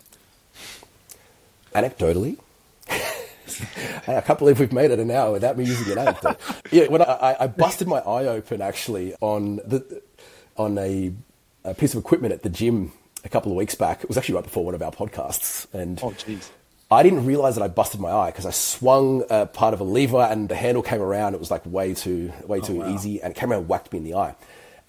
[1.78, 2.40] Anecdotally,
[4.08, 6.38] I can't believe we've made it an hour without me using an anecdote.
[6.72, 10.02] yeah, when I, I, busted my eye open actually on the
[10.58, 11.14] on a,
[11.64, 14.04] a piece of equipment at the gym a couple of weeks back.
[14.04, 16.50] It was actually right before one of our podcasts, and oh, jeez.
[16.90, 19.84] I didn't realize that I busted my eye because I swung a part of a
[19.84, 21.36] lever and the handle came around.
[21.36, 22.96] It was like way too way oh, too oh, wow.
[22.96, 24.36] easy, and it came around and whacked me in the eye.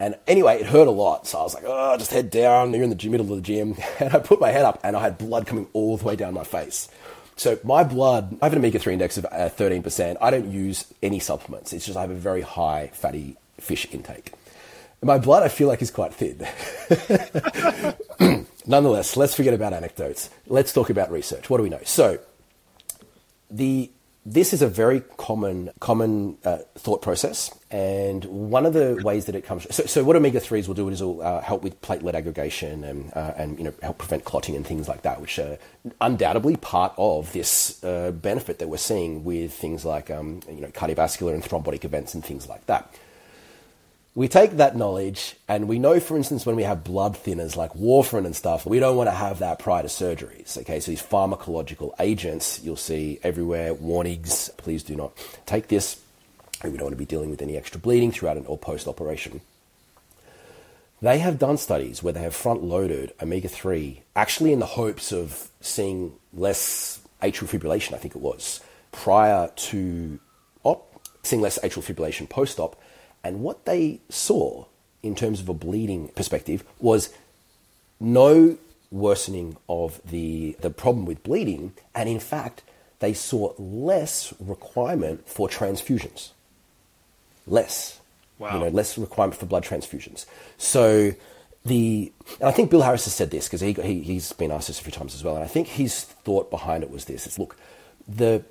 [0.00, 2.84] And anyway, it hurt a lot, so I was like, "Oh, just head down." You're
[2.84, 5.18] in the middle of the gym, and I put my head up, and I had
[5.18, 6.88] blood coming all the way down my face.
[7.36, 10.18] So my blood, I have an omega three index of uh, thirteen percent.
[10.20, 11.72] I don't use any supplements.
[11.72, 14.32] It's just I have a very high fatty fish intake.
[15.02, 16.44] My blood, I feel like, is quite thin.
[18.66, 20.28] Nonetheless, let's forget about anecdotes.
[20.46, 21.48] Let's talk about research.
[21.48, 21.80] What do we know?
[21.84, 22.18] So,
[23.50, 23.90] the
[24.32, 29.34] this is a very common common uh, thought process, and one of the ways that
[29.34, 29.66] it comes.
[29.74, 33.12] So, so what omega threes will do is will uh, help with platelet aggregation and
[33.14, 35.58] uh, and you know help prevent clotting and things like that, which are
[36.00, 40.68] undoubtedly part of this uh, benefit that we're seeing with things like um, you know
[40.68, 42.94] cardiovascular and thrombotic events and things like that
[44.18, 47.72] we take that knowledge and we know, for instance, when we have blood thinners like
[47.74, 50.58] warfarin and stuff, we don't want to have that prior to surgeries.
[50.58, 55.12] Okay, so these pharmacological agents you'll see everywhere, warnings, please do not
[55.46, 56.00] take this.
[56.64, 59.40] We don't want to be dealing with any extra bleeding throughout an or post operation.
[61.00, 65.12] They have done studies where they have front loaded omega 3, actually in the hopes
[65.12, 68.58] of seeing less atrial fibrillation, I think it was,
[68.90, 70.18] prior to
[70.64, 72.74] op, seeing less atrial fibrillation post op
[73.24, 74.66] and what they saw
[75.02, 77.12] in terms of a bleeding perspective was
[78.00, 78.58] no
[78.90, 81.72] worsening of the, the problem with bleeding.
[81.94, 82.62] And in fact,
[83.00, 86.30] they saw less requirement for transfusions.
[87.46, 88.00] Less.
[88.38, 88.54] Wow.
[88.54, 90.26] You know, less requirement for blood transfusions.
[90.58, 91.12] So
[91.64, 94.68] the, and I think Bill Harris has said this because he, he, he's been asked
[94.68, 95.34] this a few times as well.
[95.34, 97.56] And I think his thought behind it was this: is look,
[98.06, 98.42] the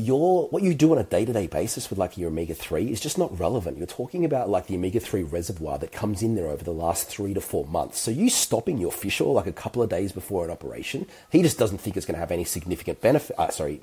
[0.00, 3.38] your what you do on a day-to-day basis with like your omega-3 is just not
[3.38, 3.78] relevant.
[3.78, 7.34] You're talking about like the omega-3 reservoir that comes in there over the last three
[7.34, 8.00] to four months.
[8.00, 11.42] So you stopping your fish oil like a couple of days before an operation he
[11.42, 13.80] just doesn't think it's going to have any significant benefit uh, sorry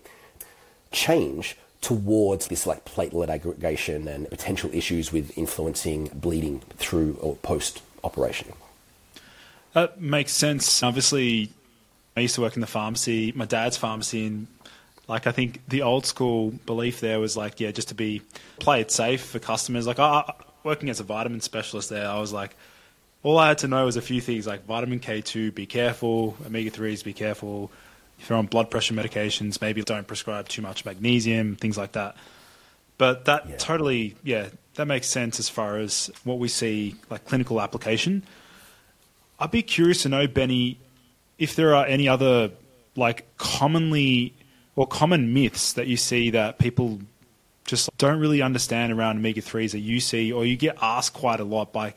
[0.92, 7.82] change towards this like platelet aggregation and potential issues with influencing bleeding through or post
[8.04, 8.52] operation
[9.74, 10.82] that makes sense.
[10.82, 11.52] Obviously
[12.16, 14.48] I used to work in the pharmacy, my dad's pharmacy in
[15.08, 18.22] like I think the old school belief there was like, yeah, just to be
[18.60, 19.88] play it safe for customers.
[19.88, 20.34] Like I,
[20.64, 22.56] working as a vitamin specialist there, I was like,
[23.24, 26.70] all I had to know was a few things like vitamin K2, be careful, omega
[26.70, 27.72] threes, be careful.
[28.20, 32.16] If you're on blood pressure medications, maybe don't prescribe too much magnesium, things like that.
[32.98, 33.58] But that yeah.
[33.58, 38.24] totally, yeah, that makes sense as far as what we see like clinical application.
[39.40, 40.80] I'd be curious to know, Benny,
[41.38, 42.52] if there are any other
[42.96, 44.34] like commonly
[44.78, 47.00] or common myths that you see that people
[47.66, 51.42] just don't really understand around omega 3s that you see or you get asked quite
[51.42, 51.94] a lot by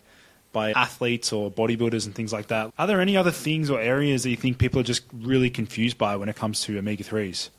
[0.53, 2.73] by athletes or bodybuilders and things like that.
[2.77, 5.97] Are there any other things or areas that you think people are just really confused
[5.97, 7.51] by when it comes to omega 3s?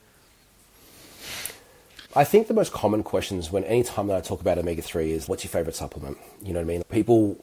[2.13, 5.09] I think the most common questions when any time that I talk about omega 3
[5.09, 6.17] is what's your favorite supplement?
[6.43, 6.83] You know what I mean?
[6.89, 7.41] People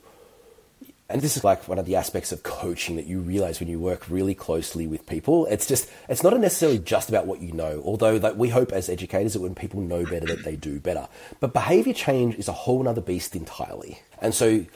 [1.10, 3.78] and this is like one of the aspects of coaching that you realize when you
[3.78, 5.46] work really closely with people.
[5.46, 8.90] It's just, it's not necessarily just about what you know, although that we hope as
[8.90, 11.08] educators that when people know better, that they do better.
[11.40, 14.00] But behavior change is a whole other beast entirely.
[14.20, 14.66] And so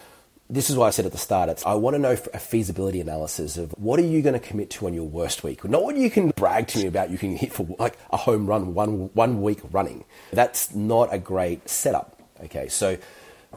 [0.48, 3.02] this is why I said at the start, it's, I want to know a feasibility
[3.02, 5.62] analysis of what are you going to commit to on your worst week?
[5.64, 8.46] Not what you can brag to me about you can hit for like a home
[8.46, 10.06] run one, one week running.
[10.32, 12.18] That's not a great setup.
[12.44, 12.68] Okay.
[12.68, 12.96] So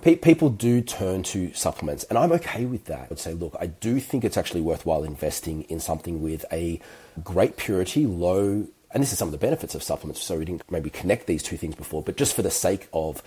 [0.02, 3.08] pe- people do turn to supplements, and I'm okay with that.
[3.12, 6.80] I'd say, look, I do think it's actually worthwhile investing in something with a
[7.24, 10.22] great purity, low, and this is some of the benefits of supplements.
[10.22, 13.22] So we didn't maybe connect these two things before, but just for the sake of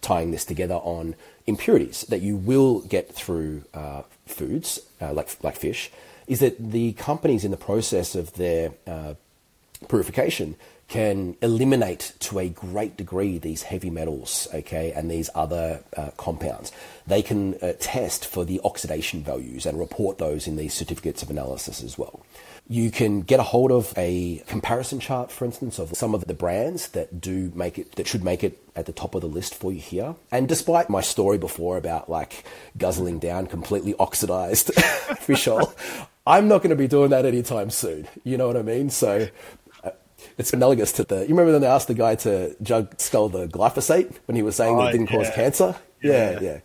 [0.00, 1.14] tying this together on
[1.46, 5.90] impurities that you will get through uh, foods uh, like like fish,
[6.26, 9.14] is that the companies in the process of their uh,
[9.88, 10.56] purification
[10.88, 16.70] can eliminate to a great degree these heavy metals, okay, and these other uh, compounds.
[17.06, 21.30] They can uh, test for the oxidation values and report those in these certificates of
[21.30, 22.24] analysis as well.
[22.68, 26.34] You can get a hold of a comparison chart, for instance, of some of the
[26.34, 29.54] brands that do make it, that should make it at the top of the list
[29.54, 30.16] for you here.
[30.32, 32.44] And despite my story before about like
[32.76, 34.74] guzzling down completely oxidized
[35.18, 35.72] fish oil,
[36.26, 38.08] I'm not going to be doing that anytime soon.
[38.24, 38.90] You know what I mean?
[38.90, 39.28] So
[40.38, 41.20] it's analogous to the.
[41.20, 44.56] You remember when they asked the guy to jug skull the glyphosate when he was
[44.56, 45.16] saying Oh, it didn't yeah.
[45.16, 45.76] cause cancer?
[46.02, 46.30] Yeah.
[46.32, 46.58] Yeah, yeah.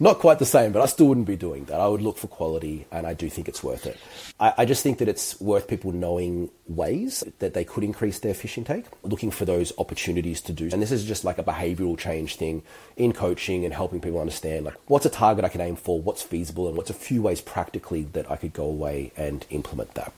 [0.00, 1.80] Not quite the same, but I still wouldn't be doing that.
[1.80, 3.96] I would look for quality, and I do think it's worth it.
[4.40, 8.34] I, I just think that it's worth people knowing ways that they could increase their
[8.34, 10.68] fish intake, looking for those opportunities to do.
[10.72, 12.64] And this is just like a behavioral change thing
[12.96, 16.22] in coaching and helping people understand like what's a target I can aim for, what's
[16.22, 20.12] feasible, and what's a few ways practically that I could go away and implement that.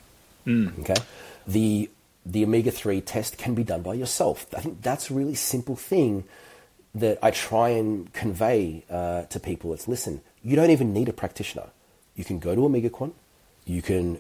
[0.44, 0.68] Hmm.
[0.80, 0.96] Okay.
[1.46, 1.90] The
[2.26, 4.46] the omega three test can be done by yourself.
[4.56, 6.24] I think that's a really simple thing
[6.94, 9.72] that I try and convey uh, to people.
[9.72, 11.68] It's listen, you don't even need a practitioner.
[12.16, 13.12] You can go to OmegaQuant,
[13.64, 14.18] you can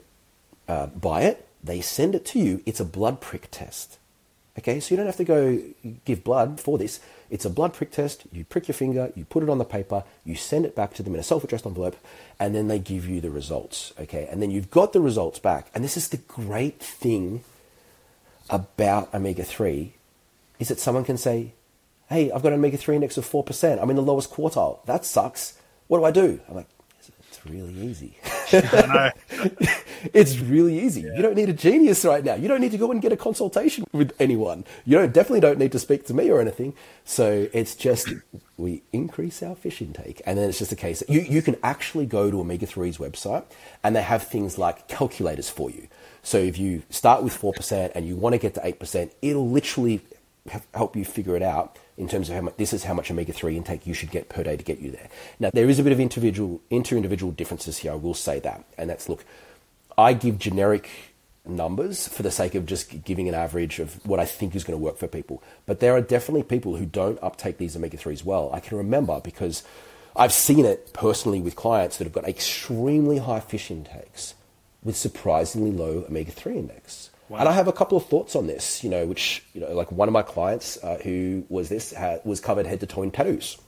[0.68, 2.62] uh, buy it, they send it to you.
[2.64, 3.98] It's a blood prick test.
[4.58, 5.60] Okay, so you don't have to go
[6.04, 7.00] give blood for this.
[7.28, 8.22] It's a blood prick test.
[8.32, 11.02] You prick your finger, you put it on the paper, you send it back to
[11.02, 11.96] them in a self addressed envelope,
[12.38, 13.92] and then they give you the results.
[14.00, 15.66] Okay, and then you've got the results back.
[15.74, 17.42] And this is the great thing
[18.50, 19.92] about omega 3
[20.58, 21.52] is that someone can say,
[22.08, 23.82] Hey, I've got an omega 3 index of 4%.
[23.82, 24.84] I'm in the lowest quartile.
[24.86, 25.58] That sucks.
[25.88, 26.40] What do I do?
[26.48, 26.68] I'm like,
[27.28, 28.16] It's really easy.
[30.14, 31.02] it's really easy.
[31.16, 32.34] You don't need a genius right now.
[32.34, 34.64] You don't need to go and get a consultation with anyone.
[34.84, 36.74] You don't definitely don't need to speak to me or anything.
[37.04, 38.08] So it's just
[38.56, 41.56] we increase our fish intake, and then it's just a case that you you can
[41.62, 43.44] actually go to Omega 3's website,
[43.82, 45.88] and they have things like calculators for you.
[46.26, 49.12] So if you start with four percent and you want to get to eight percent,
[49.22, 50.00] it'll literally
[50.74, 53.32] help you figure it out in terms of how much this is how much omega
[53.32, 55.08] three intake you should get per day to get you there.
[55.38, 57.92] Now there is a bit of individual inter individual differences here.
[57.92, 59.24] I will say that, and that's look.
[59.96, 60.90] I give generic
[61.44, 64.76] numbers for the sake of just giving an average of what I think is going
[64.76, 65.44] to work for people.
[65.64, 68.50] But there are definitely people who don't uptake these omega 3s well.
[68.52, 69.62] I can remember because
[70.16, 74.34] I've seen it personally with clients that have got extremely high fish intakes
[74.86, 77.10] with surprisingly low omega 3 index.
[77.28, 79.90] And I have a couple of thoughts on this, you know, which, you know, like
[79.90, 83.10] one of my clients uh, who was this, had, was covered head to toe in
[83.10, 83.58] tattoos.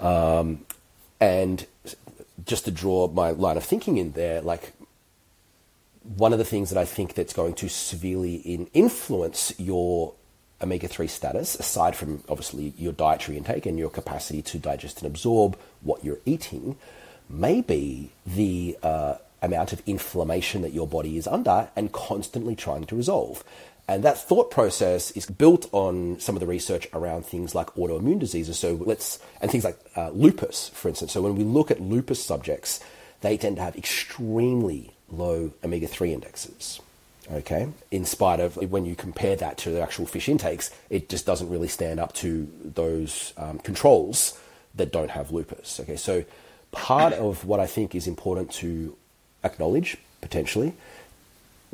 [0.00, 0.64] Um,
[1.20, 1.66] and
[2.46, 4.72] just to draw my line of thinking in there, like
[6.16, 10.14] one of the things that I think that's going to severely in influence your
[10.62, 15.06] omega 3 status, aside from obviously your dietary intake and your capacity to digest and
[15.06, 16.76] absorb what you're eating,
[17.28, 22.84] may be the uh, amount of inflammation that your body is under and constantly trying
[22.86, 23.44] to resolve.
[23.88, 28.20] And that thought process is built on some of the research around things like autoimmune
[28.20, 28.58] diseases.
[28.58, 31.12] So let's, and things like uh, lupus, for instance.
[31.12, 32.80] So when we look at lupus subjects,
[33.20, 36.80] they tend to have extremely low omega 3 indexes.
[37.30, 37.68] Okay.
[37.90, 41.48] In spite of when you compare that to the actual fish intakes, it just doesn't
[41.48, 44.38] really stand up to those um, controls
[44.74, 45.80] that don't have lupus.
[45.80, 45.96] Okay.
[45.96, 46.24] So
[46.72, 48.96] part of what I think is important to
[49.44, 50.74] acknowledge potentially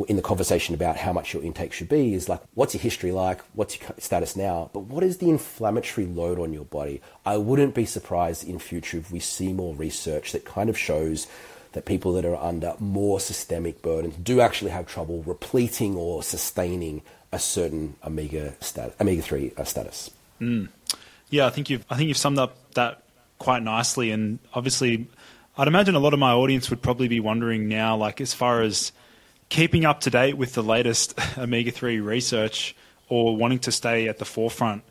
[0.06, 3.10] in the conversation about how much your intake should be is like, what's your history
[3.10, 3.40] like?
[3.54, 4.70] What's your status now?
[4.72, 7.00] But what is the inflammatory load on your body?
[7.26, 11.26] I wouldn't be surprised in future if we see more research that kind of shows
[11.72, 17.02] that people that are under more systemic burdens do actually have trouble repleting or sustaining
[17.32, 20.10] a certain omega stat- omega three uh, status.
[21.30, 23.02] Yeah, I think you've I think you've summed up that
[23.38, 25.08] quite nicely, and obviously,
[25.58, 28.62] I'd imagine a lot of my audience would probably be wondering now, like as far
[28.62, 28.92] as
[29.48, 32.76] keeping up to date with the latest omega three research
[33.08, 34.84] or wanting to stay at the forefront.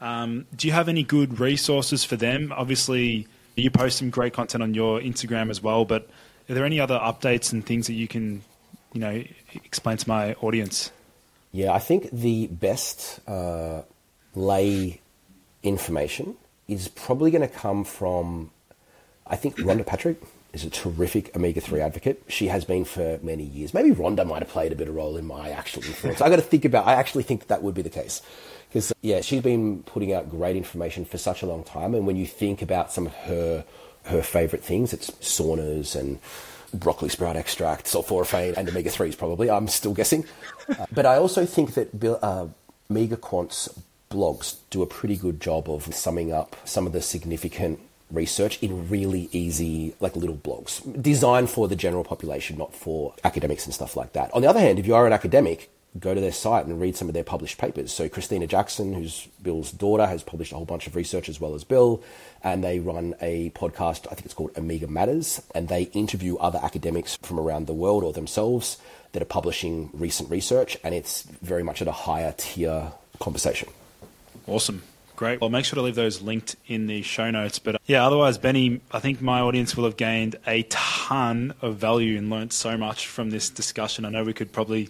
[0.00, 2.50] Um, do you have any good resources for them?
[2.56, 6.08] Obviously, you post some great content on your Instagram as well, but
[6.48, 8.42] are there any other updates and things that you can,
[8.94, 9.22] you know,
[9.52, 10.90] explain to my audience?
[11.52, 13.82] Yeah, I think the best uh,
[14.34, 15.02] lay
[15.62, 16.36] information
[16.68, 18.50] is probably going to come from
[19.30, 20.20] I think Rhonda Patrick
[20.52, 22.22] is a terrific omega 3 advocate.
[22.28, 23.72] She has been for many years.
[23.72, 26.20] Maybe Rhonda might have played a bit of role in my actual influence.
[26.20, 28.20] I got to think about, I actually think that, that would be the case.
[28.68, 31.94] Because, yeah, she's been putting out great information for such a long time.
[31.94, 33.64] And when you think about some of her,
[34.04, 36.18] her favorite things, it's saunas and
[36.74, 39.50] broccoli sprout extract, sulforaphane, and omega 3s, probably.
[39.50, 40.24] I'm still guessing.
[40.68, 42.46] Uh, but I also think that uh,
[42.90, 43.68] OmegaQuant's
[44.10, 47.78] blogs do a pretty good job of summing up some of the significant
[48.10, 53.64] research in really easy, like little blogs, designed for the general population, not for academics
[53.66, 54.32] and stuff like that.
[54.34, 56.96] On the other hand, if you are an academic, go to their site and read
[56.96, 57.92] some of their published papers.
[57.92, 61.54] So Kristina Jackson, who's Bill's daughter, has published a whole bunch of research as well
[61.54, 62.02] as Bill,
[62.44, 64.06] and they run a podcast.
[64.10, 68.04] I think it's called Omega Matters, and they interview other academics from around the world
[68.04, 68.78] or themselves
[69.12, 73.68] that are publishing recent research, and it's very much at a higher tier conversation.
[74.46, 74.82] Awesome.
[75.20, 75.38] Great.
[75.42, 77.58] I'll make sure to leave those linked in the show notes.
[77.58, 81.76] But uh, yeah, otherwise, Benny, I think my audience will have gained a ton of
[81.76, 84.06] value and learnt so much from this discussion.
[84.06, 84.88] I know we could probably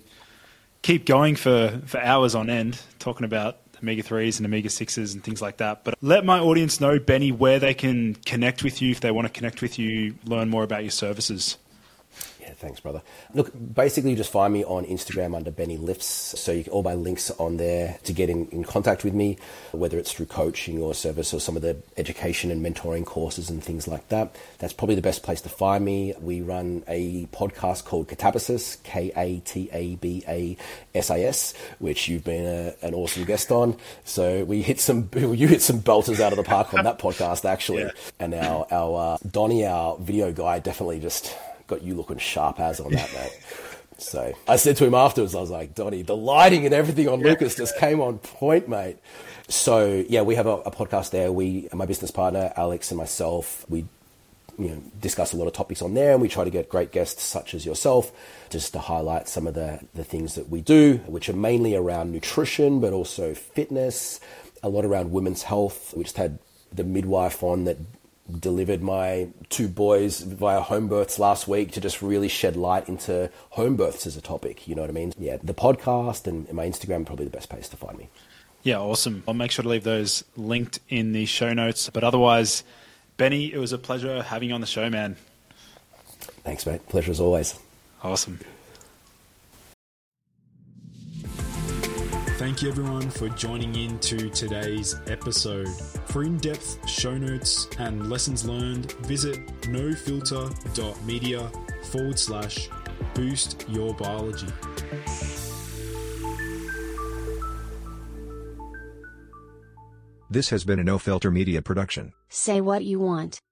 [0.83, 5.25] keep going for, for hours on end talking about omega 3s and omega 6s and
[5.25, 5.83] things like that.
[5.83, 9.27] But let my audience know, Benny, where they can connect with you if they want
[9.27, 11.59] to connect with you, learn more about your services.
[12.55, 13.03] Thanks, brother.
[13.35, 16.07] Look, basically, you just find me on Instagram under Benny Lifts.
[16.07, 19.39] So you, can, all my links on there to get in, in contact with me,
[19.73, 23.63] whether it's through coaching or service or some of the education and mentoring courses and
[23.63, 24.35] things like that.
[24.59, 26.15] That's probably the best place to find me.
[26.21, 30.57] We run a podcast called Katabasis, K A T A B A
[30.95, 33.77] S I S, which you've been a, an awesome guest on.
[34.05, 37.45] So we hit some, you hit some belters out of the park on that podcast,
[37.45, 37.83] actually.
[37.83, 37.91] Yeah.
[38.19, 41.35] And our, our uh, Donnie, our video guy, definitely just
[41.71, 43.41] got you looking sharp as on that, mate.
[43.99, 47.21] So I said to him afterwards, I was like, Donny, the lighting and everything on
[47.21, 48.99] Lucas just came on point, mate.
[49.49, 51.33] So yeah, we have a, a, podcast there.
[51.33, 53.87] We, my business partner Alex and myself, we
[54.59, 56.93] you know discuss a lot of topics on there, and we try to get great
[56.93, 58.13] guests such as yourself,
[58.49, 62.13] just to highlight some of the the things that we do, which are mainly around
[62.13, 64.21] nutrition, but also fitness,
[64.63, 65.93] a lot around women's health.
[65.97, 66.39] We just had
[66.73, 67.79] the midwife on that
[68.39, 73.31] delivered my two boys via home births last week to just really shed light into
[73.51, 74.69] home births as a topic.
[74.69, 75.13] You know what I mean?
[75.19, 78.09] Yeah, the podcast and my Instagram probably the best place to find me.
[78.63, 79.23] Yeah, awesome.
[79.27, 81.89] I'll make sure to leave those linked in the show notes.
[81.89, 82.63] But otherwise,
[83.17, 85.17] Benny, it was a pleasure having you on the show, man.
[86.45, 86.87] Thanks, mate.
[86.89, 87.59] Pleasure as always.
[88.03, 88.39] Awesome.
[92.41, 95.69] Thank you everyone for joining in to today's episode.
[96.07, 101.53] For in depth show notes and lessons learned, visit nofilter.media
[101.91, 102.71] forward slash
[103.13, 104.47] boost your biology.
[110.31, 112.15] This has been a No Filter Media production.
[112.31, 113.43] Say what you want.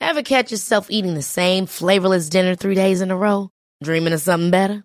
[0.00, 3.50] Ever catch yourself eating the same flavorless dinner three days in a row?
[3.82, 4.84] Dreaming of something better?